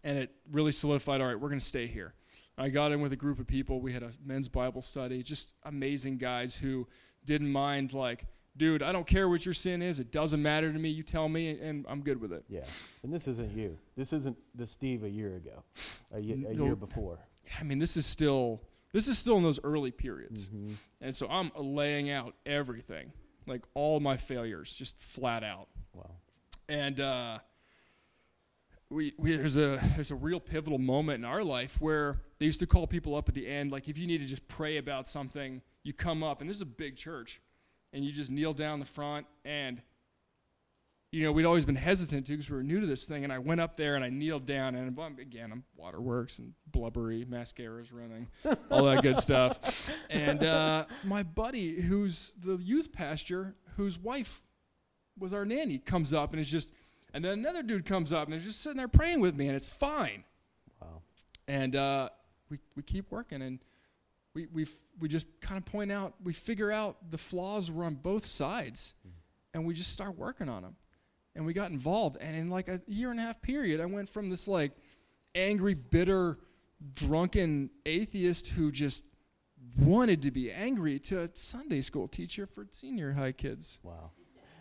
[0.04, 2.14] and it really solidified all right, we're going to stay here.
[2.58, 3.82] I got in with a group of people.
[3.82, 6.88] We had a men's Bible study, just amazing guys who
[7.26, 8.26] didn't mind like
[8.58, 10.00] dude, I don't care what your sin is.
[10.00, 10.90] It doesn't matter to me.
[10.90, 12.44] You tell me, and I'm good with it.
[12.50, 12.66] Yeah.
[13.02, 13.78] And this isn't you.
[13.96, 15.64] This isn't the Steve a year ago,
[16.12, 16.66] a, No.
[16.66, 17.18] year before.
[17.58, 18.62] I mean, this is still
[18.92, 20.74] this is still in those early periods, Mhm.
[21.00, 23.14] and so I'm laying out everything,
[23.48, 25.70] like all my failures, just flat out.
[25.94, 26.12] Wow.
[26.68, 27.40] and uh,
[28.92, 32.60] we, we there's a there's a real pivotal moment in our life where they used
[32.60, 35.08] to call people up at the end, like if you need to just pray about
[35.08, 37.42] something, you come up, and this is a big church,
[37.94, 39.82] and you just kneel down the front, and
[41.12, 43.32] you know we'd always been hesitant to because we were new to this thing, and
[43.32, 47.94] I went up there and I kneeled down, and again I'm waterworks and blubbery, mascara's
[47.94, 48.28] running,
[48.70, 54.42] all that good stuff, and uh, my buddy who's the youth pastor, whose wife
[55.18, 56.74] was our nanny comes up and is just
[57.14, 59.56] and then another dude comes up and is just sitting there praying with me and
[59.56, 60.24] it's fine
[60.82, 61.02] Wow.
[61.48, 62.10] and uh,
[62.50, 63.60] we, we keep working and
[64.34, 64.66] we, we,
[65.00, 68.94] we just kind of point out we figure out the flaws were on both sides
[69.54, 70.76] and we just start working on them
[71.36, 74.08] and we got involved and in like a year and a half period i went
[74.10, 74.72] from this like
[75.36, 76.38] angry bitter
[76.96, 79.06] drunken atheist who just
[79.78, 84.12] wanted to be angry to a sunday school teacher for senior high kids Wow.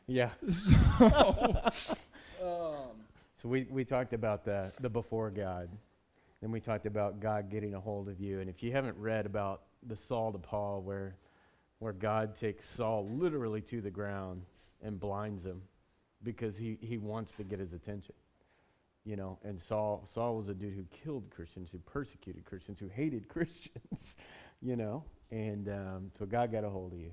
[0.06, 0.30] Yeah.
[0.50, 0.74] so,
[2.40, 2.90] um,
[3.37, 5.68] So we, we talked about the, the before God.
[6.40, 8.40] Then we talked about God getting a hold of you.
[8.40, 11.16] And if you haven't read about the Saul to Paul, where,
[11.79, 14.42] where God takes Saul literally to the ground
[14.83, 15.62] and blinds him
[16.22, 18.14] because he, he wants to get his attention.
[19.05, 22.88] You know, and Saul, Saul was a dude who killed Christians, who persecuted Christians, who
[22.88, 24.16] hated Christians,
[24.61, 25.05] you know.
[25.31, 27.12] And um, so God got a hold of you.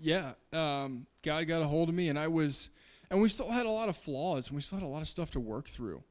[0.00, 2.70] Yeah, um, God got a hold of me, and I was,
[3.10, 5.08] and we still had a lot of flaws, and we still had a lot of
[5.08, 6.02] stuff to work through.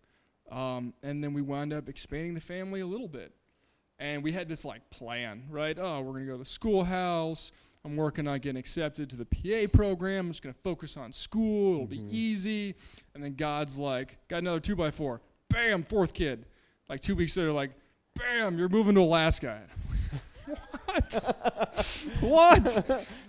[0.51, 3.33] Um, and then we wound up expanding the family a little bit,
[3.99, 5.77] and we had this like plan, right?
[5.79, 7.51] Oh, we're gonna go to the schoolhouse.
[7.85, 10.27] I'm working on getting accepted to the PA program.
[10.27, 11.75] I'm just gonna focus on school.
[11.75, 12.09] It'll Mhm.
[12.09, 12.75] be easy.
[13.13, 15.21] And then God's like, got another two by four.
[15.49, 16.45] Bam, fourth kid.
[16.87, 17.71] Like two weeks later, like,
[18.15, 19.67] bam, you're moving to Alaska.
[20.93, 22.09] What?
[22.19, 22.69] what?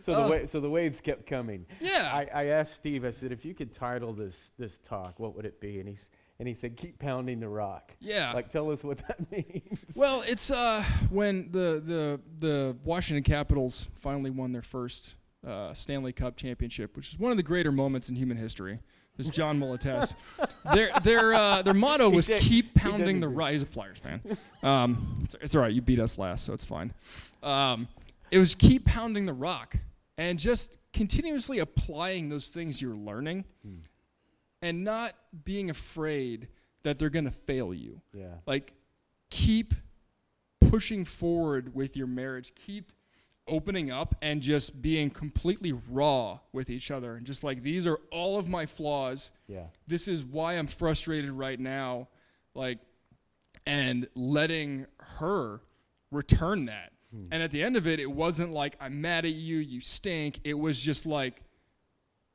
[0.03, 1.67] So the, wa- so the waves kept coming.
[1.81, 2.11] Yeah.
[2.13, 5.47] I, I asked Steve, I said, if you could title this, this talk, what would
[5.47, 5.81] it be?
[5.81, 7.93] And, he's, and he said, keep pounding the rock.
[8.01, 8.33] yeah.
[8.33, 9.85] Like, tell us what that means.
[9.95, 15.15] well, it's uh, when the, the, the Washington Capitals finally won their first
[15.47, 18.79] uh, Stanley Cup championship, which is one of the greater moments in human history.
[19.17, 20.15] This John Molites.
[20.73, 24.21] their their uh, their motto was "Keep pounding the rise." of Flyers fan.
[24.63, 25.73] Um, it's, it's all right.
[25.73, 26.93] You beat us last, so it's fine.
[27.43, 27.87] Um,
[28.31, 29.77] it was keep pounding the rock
[30.19, 33.75] and just continuously applying those things you're learning, Hmm.
[34.63, 36.49] and not being afraid
[36.83, 38.35] that they're gonna fail you Yeah.
[38.47, 38.73] like
[39.31, 39.75] keep
[40.71, 42.93] pushing forward with your marriage keep
[43.47, 47.99] opening up and just being completely raw with each other and just like these are
[48.11, 49.31] all of my flaws.
[49.49, 49.65] Yeah.
[49.87, 52.09] this is why i'm frustrated right now
[52.55, 52.79] like
[53.67, 54.87] and letting
[55.19, 55.61] her
[56.11, 56.93] return that.
[57.11, 57.27] Hmm.
[57.33, 60.41] and at the end of it it wasn't like i'm mad at you you stink.
[60.45, 61.43] It was just like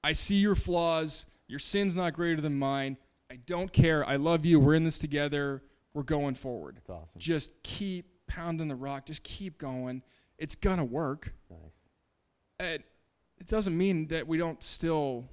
[0.03, 1.25] i see your flaws.
[1.47, 2.97] Your sin's not greater than mine.
[3.31, 4.05] I don't care.
[4.05, 4.59] I love you.
[4.59, 5.63] We're in this together.
[5.95, 6.75] We're going forward.
[6.75, 7.19] That's awesome.
[7.19, 9.07] just keep pounding the rock.
[9.07, 10.03] Just keep going
[10.39, 11.33] it's gonna work.
[11.49, 11.59] Nice.
[12.59, 12.83] and
[13.39, 15.25] it doesn't mean that we don't still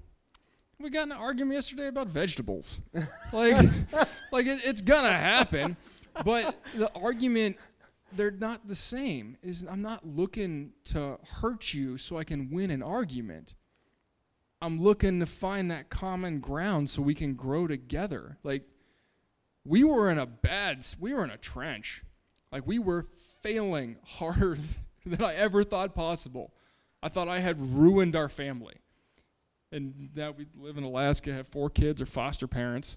[0.78, 2.80] we got in an argument yesterday about vegetables.
[3.32, 3.66] Like
[4.30, 5.76] like it, it's gonna happen
[6.24, 7.56] but the argument
[8.12, 12.70] they're not the same is i'm not looking to hurt you so i can win
[12.70, 13.54] an argument.
[14.62, 18.38] I'm looking to find that common ground so we can grow together.
[18.42, 18.62] Like
[19.64, 22.02] we were in a bad we were in a trench.
[22.50, 23.04] Like we were
[23.42, 24.56] failing harder
[25.16, 26.52] than i ever thought possible
[27.02, 28.74] i thought i had ruined our family
[29.72, 32.96] and now we live in alaska have four kids or foster parents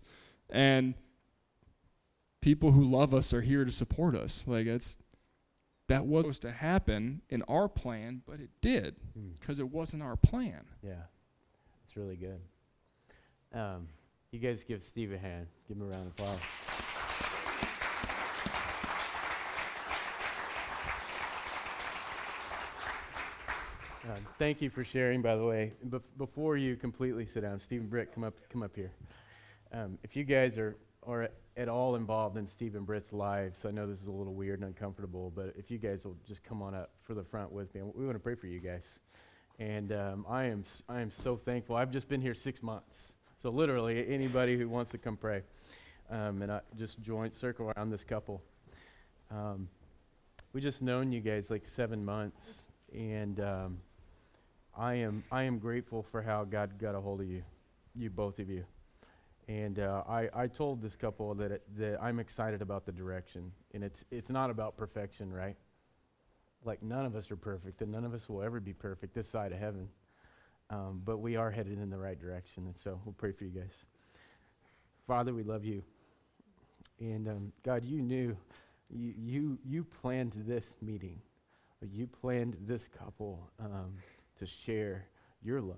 [0.49, 0.93] and
[2.41, 4.97] people who love us are here to support us like it's
[5.87, 9.29] that was supposed to happen in our plan but it did Hmm.
[9.39, 10.93] because it wasn't our plan Yeah.
[11.85, 12.39] It's really good.
[13.51, 13.87] Um,
[14.31, 15.47] you guys give Steve a hand.
[15.67, 16.39] Give him a round of applause.
[24.09, 25.71] Uh, thank you for sharing, by the way.
[25.87, 28.91] Bef- before you completely sit down, Steve and Britt, come up, come up here.
[29.71, 33.71] Um, if you guys are, are at- all involved in Steve and Britt's lives, I
[33.71, 36.63] know this is a little weird and uncomfortable, but if you guys will just come
[36.63, 38.97] on up for the front with me, we want to pray for you guys.
[39.59, 41.75] And um, I am I am so thankful.
[41.75, 45.43] I've just been here six months, so literally anybody who wants to come pray,
[46.09, 48.41] um, and I just join circle around this couple.
[49.29, 49.67] Um,
[50.53, 53.77] we just known you guys like seven months, and um,
[54.77, 57.43] I am I am grateful for how God got a hold of you,
[57.95, 58.65] you both of you.
[59.49, 63.51] And uh, I, I told this couple that, it, that I'm excited about the direction.
[63.73, 65.55] And it's, it's not about perfection, right?
[66.63, 69.27] Like, none of us are perfect, and none of us will ever be perfect this
[69.27, 69.89] side of heaven.
[70.69, 72.67] Um, but we are headed in the right direction.
[72.67, 73.73] And so we'll pray for you guys.
[75.07, 75.81] Father, we love you.
[76.99, 78.37] And um, God, you knew,
[78.91, 81.19] you, you, you planned this meeting.
[81.91, 83.95] You planned this couple um,
[84.39, 85.05] to share
[85.43, 85.77] your love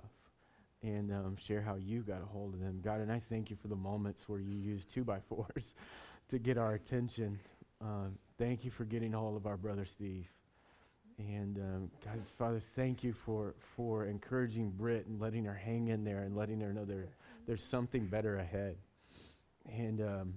[0.83, 2.79] and um, share how you got a hold of them.
[2.83, 5.75] God, and I thank you for the moments where you use two by fours
[6.29, 7.39] to get our attention.
[7.81, 10.27] Um, thank you for getting a hold of our brother Steve.
[11.19, 16.03] And um, God, Father, thank you for, for encouraging Britt and letting her hang in
[16.03, 17.05] there and letting her know there,
[17.45, 18.75] there's something better ahead.
[19.71, 20.33] And um,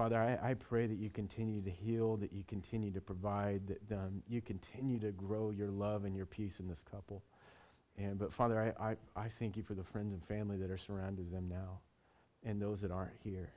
[0.00, 3.98] Father, I, I pray that you continue to heal, that you continue to provide, that
[3.98, 7.22] um, you continue to grow your love and your peace in this couple.
[7.98, 10.78] And, but Father, I, I, I thank you for the friends and family that are
[10.78, 11.80] surrounded them now
[12.46, 13.50] and those that aren't here,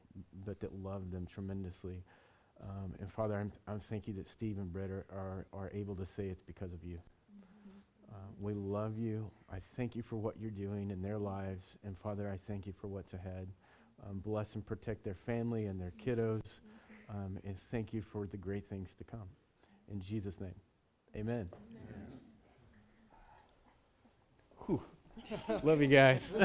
[0.46, 2.04] but that love them tremendously.
[2.62, 5.96] Um, and Father, I'm, I'm thank you that Steve and Britt are, are, are able
[5.96, 7.00] to say it's because of you.
[8.12, 9.32] Uh, we love you.
[9.50, 11.78] I thank you for what you're doing in their lives.
[11.86, 13.48] And Father, I thank you for what's ahead.
[14.10, 16.60] Um, bless and protect their family and their kiddos.
[17.10, 19.28] Um, and thank you for the great things to come.
[19.92, 20.56] In Jesus' name,
[21.16, 21.50] amen.
[24.68, 24.80] amen.
[25.64, 26.36] Love you guys.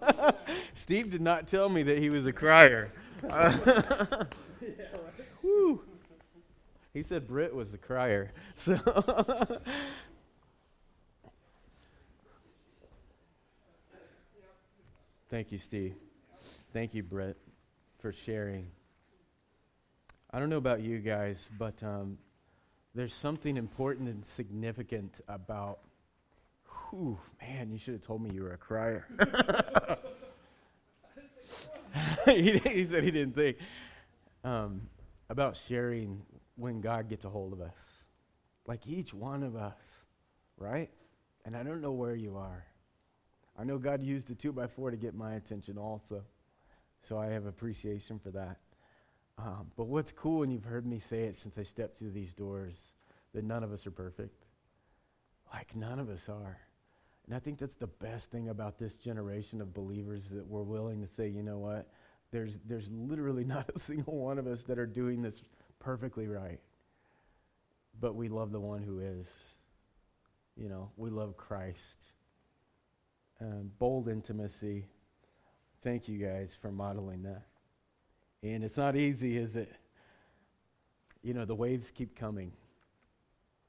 [0.74, 2.92] Steve did not tell me that he was a crier.
[3.30, 4.24] Uh.
[6.92, 8.32] He said Britt was the crier.
[8.56, 8.76] So
[15.30, 15.94] Thank you, Steve.
[16.72, 17.36] Thank you, Britt,
[17.98, 18.66] for sharing.
[20.30, 22.16] I don't know about you guys, but um,
[22.94, 25.80] there's something important and significant about
[26.90, 29.06] Whew, man, you should have told me you were a crier.
[32.26, 33.58] he, he, said he didn't think
[34.44, 34.82] um,
[35.28, 36.22] about sharing
[36.56, 37.78] when God gets a hold of us.
[38.66, 40.04] Like each one of us,
[40.56, 40.90] right?
[41.44, 42.64] And I don't know where you are.
[43.58, 46.24] I know God used the two by four to get my attention also.
[47.08, 48.58] So I have appreciation for that.
[49.38, 52.34] Um, but what's cool, and you've heard me say it since I stepped through these
[52.34, 52.80] doors,
[53.34, 54.44] that none of us are perfect.
[55.52, 56.58] Like none of us are.
[57.26, 61.00] And I think that's the best thing about this generation of believers that we're willing
[61.00, 61.88] to say, you know what?
[62.30, 65.42] There's, there's literally not a single one of us that are doing this
[65.78, 66.60] perfectly right.
[68.00, 69.28] But we love the one who is.
[70.56, 72.02] You know, we love Christ.
[73.40, 74.86] Um, bold intimacy.
[75.82, 77.42] Thank you guys for modeling that.
[78.42, 79.72] And it's not easy, is it?
[81.22, 82.52] You know, the waves keep coming.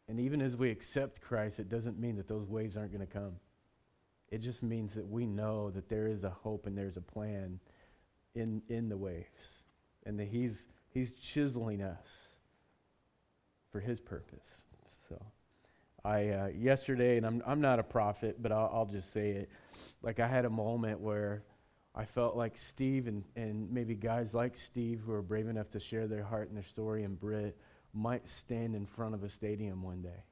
[0.07, 3.11] And even as we accept Christ, it doesn't mean that those waves aren't going to
[3.11, 3.33] come.
[4.29, 7.59] It just means that we know that there is a hope and there's a plan
[8.35, 9.63] in, in the waves.
[10.05, 12.07] And that he's, he's chiseling us
[13.71, 14.63] for his purpose.
[15.09, 15.19] So
[16.05, 19.49] I, uh, yesterday, and I'm, I'm not a prophet, but I'll, I'll just say it.
[20.01, 21.43] Like I had a moment where
[21.95, 25.79] I felt like Steve and, and maybe guys like Steve who are brave enough to
[25.79, 27.57] share their heart and their story and Britt
[27.93, 30.23] might stand in front of a stadium one day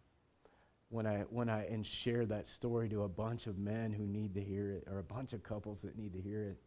[0.90, 4.34] when I, when I and share that story to a bunch of men who need
[4.34, 6.58] to hear it or a bunch of couples that need to hear it.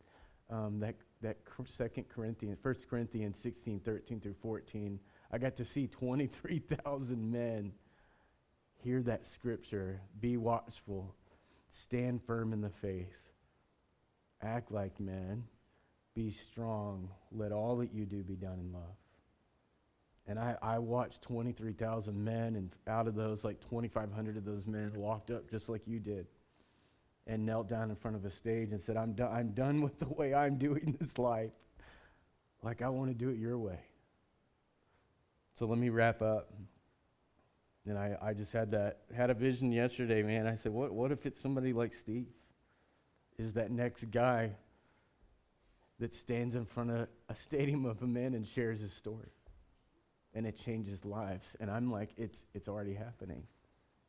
[0.51, 5.01] Um, that, that Second Corinthians, First Corinthians 16, 13 through 14,
[5.33, 7.73] I got to see 23,000 men
[8.77, 11.15] hear that scripture, be watchful,
[11.71, 13.24] stand firm in the faith,
[14.45, 15.45] act like men,
[16.15, 18.97] be strong, let all that you do be done in love.
[20.27, 24.93] And I, I watched 23,000 men, and out of those, like 2,500 of those men
[24.95, 26.27] walked up just like you did
[27.27, 29.99] and knelt down in front of a stage and said, I'm, do- I'm done with
[29.99, 31.53] the way I'm doing this life.
[32.63, 33.81] Like, I want to do it your way.
[35.59, 36.53] So let me wrap up.
[37.87, 40.47] And I, I just had that, had a vision yesterday, man.
[40.47, 42.27] I said, what, what if it's somebody like Steve?
[43.39, 44.53] Is that next guy
[45.99, 49.31] that stands in front of a stadium of men and shares his story?
[50.35, 51.57] and it changes lives.
[51.61, 53.45] And I'm like, it's, it's already happening.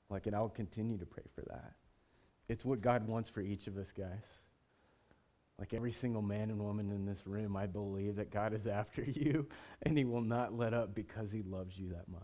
[0.09, 1.73] Like, and I'll continue to pray for that.
[2.49, 4.26] It's what God wants for each of us, guys.
[5.57, 9.03] Like every single man and woman in this room, I believe that God is after
[9.03, 9.47] you
[9.84, 12.21] and he will not let up because he loves you that much.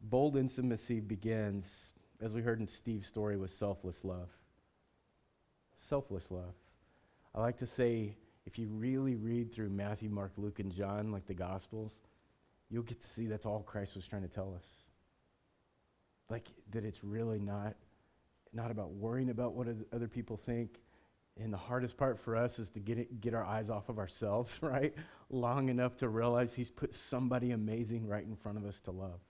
[0.00, 1.86] Bold intimacy begins,
[2.20, 4.28] as we heard in Steve's story, with selfless love.
[5.88, 6.54] Selfless love.
[7.34, 8.16] I like to say
[8.46, 12.02] if you really read through Matthew, Mark, Luke, and John, like the Gospels,
[12.70, 14.66] you'll get to see that's all Christ was trying to tell us.
[16.30, 17.76] like that it's really not
[18.52, 20.80] not about worrying about what other people think.
[21.38, 23.98] And the hardest part for us is to get it, get our eyes off of
[23.98, 24.94] ourselves, right?
[25.28, 29.20] Long enough to realize He's put somebody amazing right in front of us to love.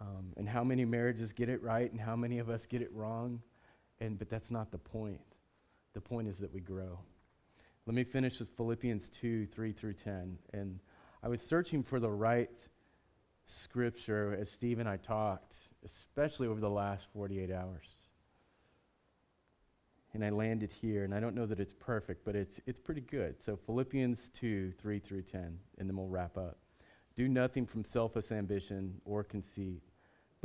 [0.00, 2.92] Um, and how many marriages get it right, and how many of us get it
[2.92, 3.40] wrong.
[4.00, 5.20] And but that's not the point.
[5.94, 6.98] The point is that we grow.
[7.86, 10.38] Let me finish with Philippians 2, 3 through 10.
[10.52, 10.80] And
[11.22, 12.50] I was searching for the right
[13.46, 17.88] scripture as Steve and I talked, especially over the last 48 hours.
[20.14, 23.02] And I landed here, and I don't know that it's perfect, but it's, it's pretty
[23.02, 23.40] good.
[23.40, 26.58] So, Philippians 2 3 through 10, and then we'll wrap up.
[27.16, 29.82] Do nothing from selfish ambition or conceit,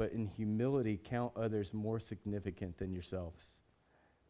[0.01, 3.53] but in humility count others more significant than yourselves.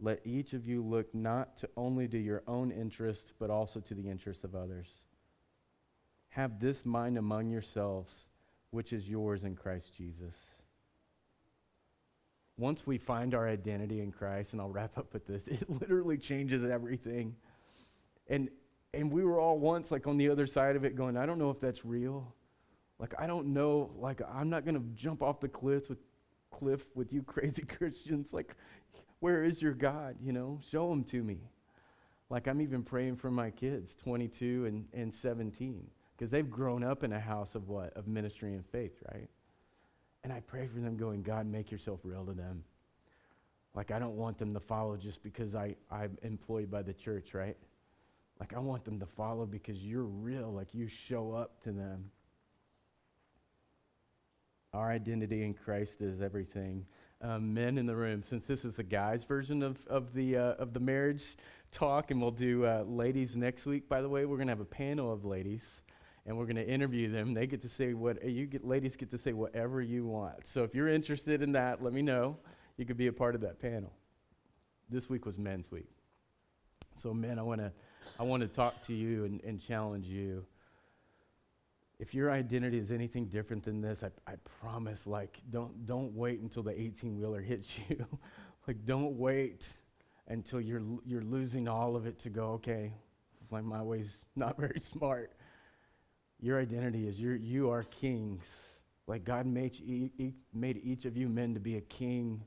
[0.01, 3.95] Let each of you look not to only to your own interests, but also to
[3.95, 4.89] the interests of others.
[6.27, 8.27] Have this mind among yourselves
[8.71, 10.35] which is yours in Christ Jesus.
[12.57, 16.17] Once we find our identity in Christ, and I'll wrap up with this, it literally
[16.17, 17.33] changes everything.
[18.27, 18.49] And
[18.93, 21.39] and we were all once like on the other side of it going, I don't
[21.39, 22.35] know if that's real.
[23.01, 25.97] Like I don't know, like I'm not gonna jump off the cliff with
[26.51, 28.31] cliff with you crazy Christians.
[28.31, 28.55] Like,
[29.19, 30.15] where is your God?
[30.23, 31.39] You know, show him to me.
[32.29, 35.85] Like I'm even praying for my kids, 22 and, and 17
[36.15, 37.97] because they've grown up in a house of what?
[37.97, 39.27] Of ministry and faith, right?
[40.23, 42.63] And I pray for them going, God, make yourself real to them.
[43.73, 47.33] Like, I don't want them to follow just because I, I'm employed by the church,
[47.33, 47.57] right?
[48.39, 52.11] Like, I want them to follow because you're real, like, you show up to them.
[54.73, 56.85] Our identity in Christ is everything.
[57.21, 60.53] Um, men in the room, since this is the guys' version of, of, the, uh,
[60.53, 61.35] of the marriage
[61.73, 64.61] talk, and we'll do uh, ladies next week, by the way, we're going to have
[64.61, 65.81] a panel of ladies
[66.25, 67.33] and we're going to interview them.
[67.33, 70.47] They get to say what you get, ladies get to say whatever you want.
[70.47, 72.37] So if you're interested in that, let me know.
[72.77, 73.91] You could be a part of that panel.
[74.89, 75.89] This week was Men's Week.
[76.95, 77.71] So, men, I want to
[78.19, 80.45] I want to talk to you and, and challenge you.
[82.01, 86.41] If your identity is anything different than this, I, I promise, like, don't, don't wait
[86.41, 88.05] until the 18 wheeler hits you.
[88.67, 89.69] like, don't wait
[90.27, 92.91] until you're, you're losing all of it to go, okay,
[93.49, 95.31] like, my way's not very smart
[96.41, 98.81] your identity is you're, you are kings.
[99.07, 102.43] Like God made, e- made each of you men to be a king,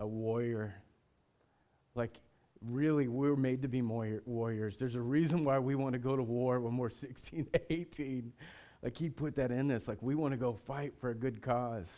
[0.00, 0.74] a warrior.
[1.94, 2.16] Like,
[2.62, 4.76] really, we're made to be warriors.
[4.76, 8.32] There's a reason why we want to go to war when we're 16 18.
[8.82, 9.88] Like, He put that in us.
[9.88, 11.90] Like, we want to go fight for a good cause.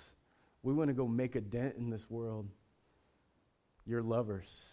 [0.62, 2.48] We want to go make a dent in this world.
[3.86, 4.70] You're lovers.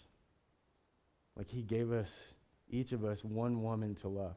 [1.36, 2.36] Like, He gave us,
[2.70, 4.36] each of us, one woman to love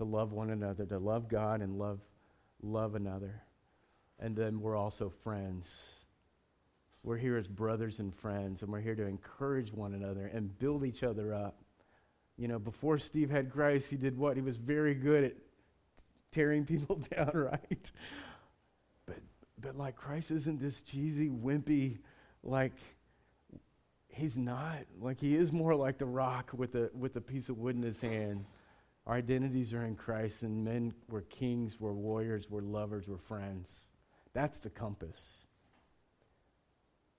[0.00, 2.00] to love one another, to love God and love,
[2.62, 3.42] love another.
[4.18, 5.99] And then we're also friends.
[7.02, 10.84] We're here as brothers and friends, and we're here to encourage one another and build
[10.84, 11.56] each other up.
[12.36, 14.36] You know, before Steve had Christ, he did what?
[14.36, 15.36] He was very good at
[16.30, 17.90] tearing people down, right?
[19.06, 19.18] But,
[19.58, 21.98] but like Christ isn't this cheesy, wimpy,
[22.42, 22.74] like,
[24.08, 24.78] he's not.
[25.00, 27.82] Like, he is more like the rock with a, with a piece of wood in
[27.82, 28.44] his hand.
[29.06, 33.86] Our identities are in Christ, and men were kings, we're warriors, we're lovers, we're friends.
[34.34, 35.46] That's the compass.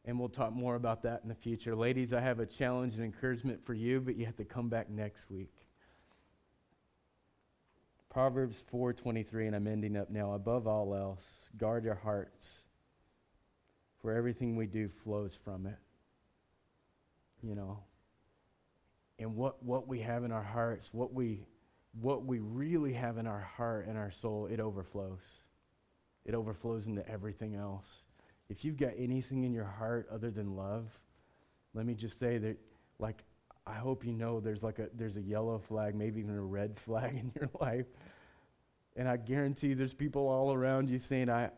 [0.05, 1.75] And we'll talk more about that in the future.
[1.75, 4.89] Ladies, I have a challenge and encouragement for you, but you have to come back
[4.89, 5.53] next week.
[8.09, 10.33] Proverbs 4:23 and I'm ending up now.
[10.33, 12.67] Above all else, guard your hearts
[14.01, 15.77] for everything we do flows from it.
[17.41, 17.83] You know.
[19.19, 21.45] And what what we have in our hearts, what we
[22.01, 25.23] what we really have in our heart and our soul, it overflows.
[26.25, 28.03] It overflows into everything else.
[28.51, 30.85] If you've got anything in your heart other than love,
[31.73, 32.57] let me just say that,
[32.99, 33.23] like,
[33.65, 36.77] I hope you know there's like a there's a yellow flag, maybe even a red
[36.85, 37.85] flag in your life.
[38.97, 41.51] And I guarantee there's people all around you saying, I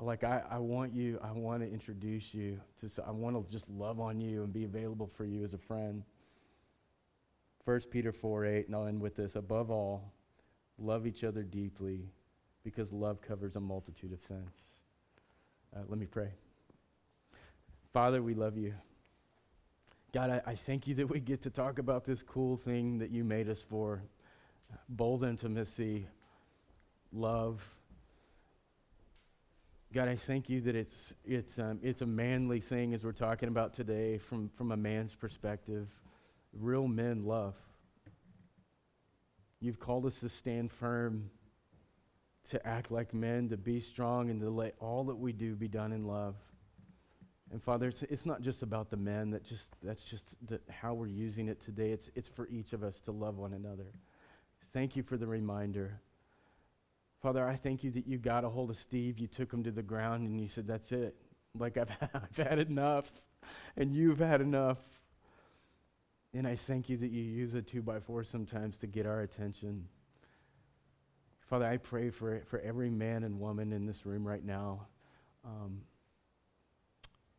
[0.00, 3.68] like I, I want you, I want to introduce you to I want to just
[3.68, 6.04] love on you and be available for you as a friend.
[7.64, 9.34] 1 Peter 4 8, and I'll end with this.
[9.34, 10.12] Above all,
[10.78, 12.12] love each other deeply
[12.62, 14.70] because love covers a multitude of sins.
[15.74, 16.30] Uh, let me pray.
[17.92, 18.74] Father, we love you.
[20.12, 23.10] God, I, I, thank you that we get to talk about this cool thing that
[23.10, 24.02] you made us for
[24.88, 26.08] bold intimacy,
[27.12, 27.62] love.
[29.92, 33.48] God, I thank you that it's, it's, um, it's a manly thing as we're talking
[33.48, 35.88] about today from, from a man's perspective
[36.52, 37.54] real men love.
[39.60, 41.30] You've called us to stand firm,
[42.50, 45.68] to act like men, to be strong, and to let all that we do be
[45.68, 46.34] done in love.
[47.52, 49.30] And Father, it's, it's not just about the men.
[49.30, 51.90] That just that's just the, how we're using it today.
[51.90, 53.86] It's it's for each of us to love one another.
[54.72, 56.00] Thank you for the reminder.
[57.22, 59.18] Father, I thank you that you got a hold of Steve.
[59.18, 61.16] You took him to the ground and you said, "That's it.
[61.58, 63.10] Like I've I've had enough,
[63.76, 64.78] and you've had enough."
[66.32, 69.22] And I thank you that you use a two by four sometimes to get our
[69.22, 69.88] attention.
[71.50, 74.86] Father, I pray for for every man and woman in this room right now.
[75.44, 75.80] Um,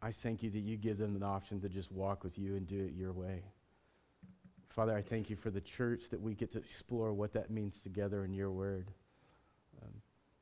[0.02, 2.68] I thank you that you give them an option to just walk with you and
[2.68, 3.42] do it your way.
[4.68, 7.80] Father, I thank you for the church that we get to explore what that means
[7.80, 8.92] together in your word.
[9.82, 9.94] Um,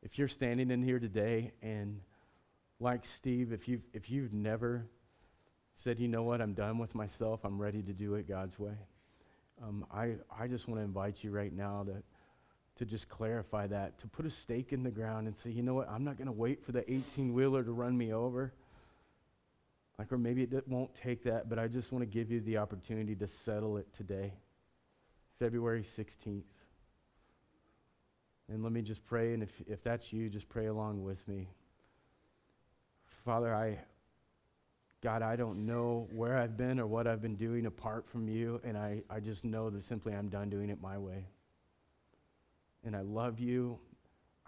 [0.01, 1.99] if you're standing in here today and
[2.79, 4.85] like Steve, if you've, if you've never
[5.75, 8.77] said, you know what, I'm done with myself, I'm ready to do it God's way,
[9.61, 12.03] um, I, I just want to invite you right now to,
[12.79, 15.73] to just clarify that, to put a stake in the ground and say, you know
[15.73, 18.53] what, I'm not going to wait for the 18 wheeler to run me over.
[19.97, 22.57] Like, or maybe it won't take that, but I just want to give you the
[22.57, 24.31] opportunity to settle it today,
[25.39, 26.43] February 16th.
[28.47, 31.49] And let me just pray, and if, if that's you, just pray along with me.
[33.25, 33.77] Father, I,
[35.03, 38.61] God, I don't know where I've been or what I've been doing apart from you,
[38.63, 41.25] and I, I just know that simply I'm done doing it my way.
[42.85, 43.77] And I love you.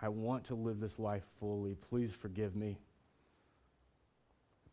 [0.02, 1.76] I want to live this life fully.
[1.90, 2.78] Please forgive me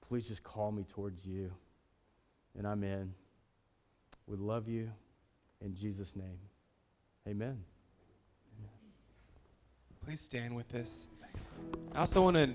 [0.09, 1.51] please just call me towards you.
[2.57, 3.13] And I'm in.
[4.27, 4.91] We love you.
[5.61, 6.39] In Jesus' name,
[7.27, 7.59] amen.
[10.05, 11.09] Please stand with us.
[11.93, 12.55] I also want to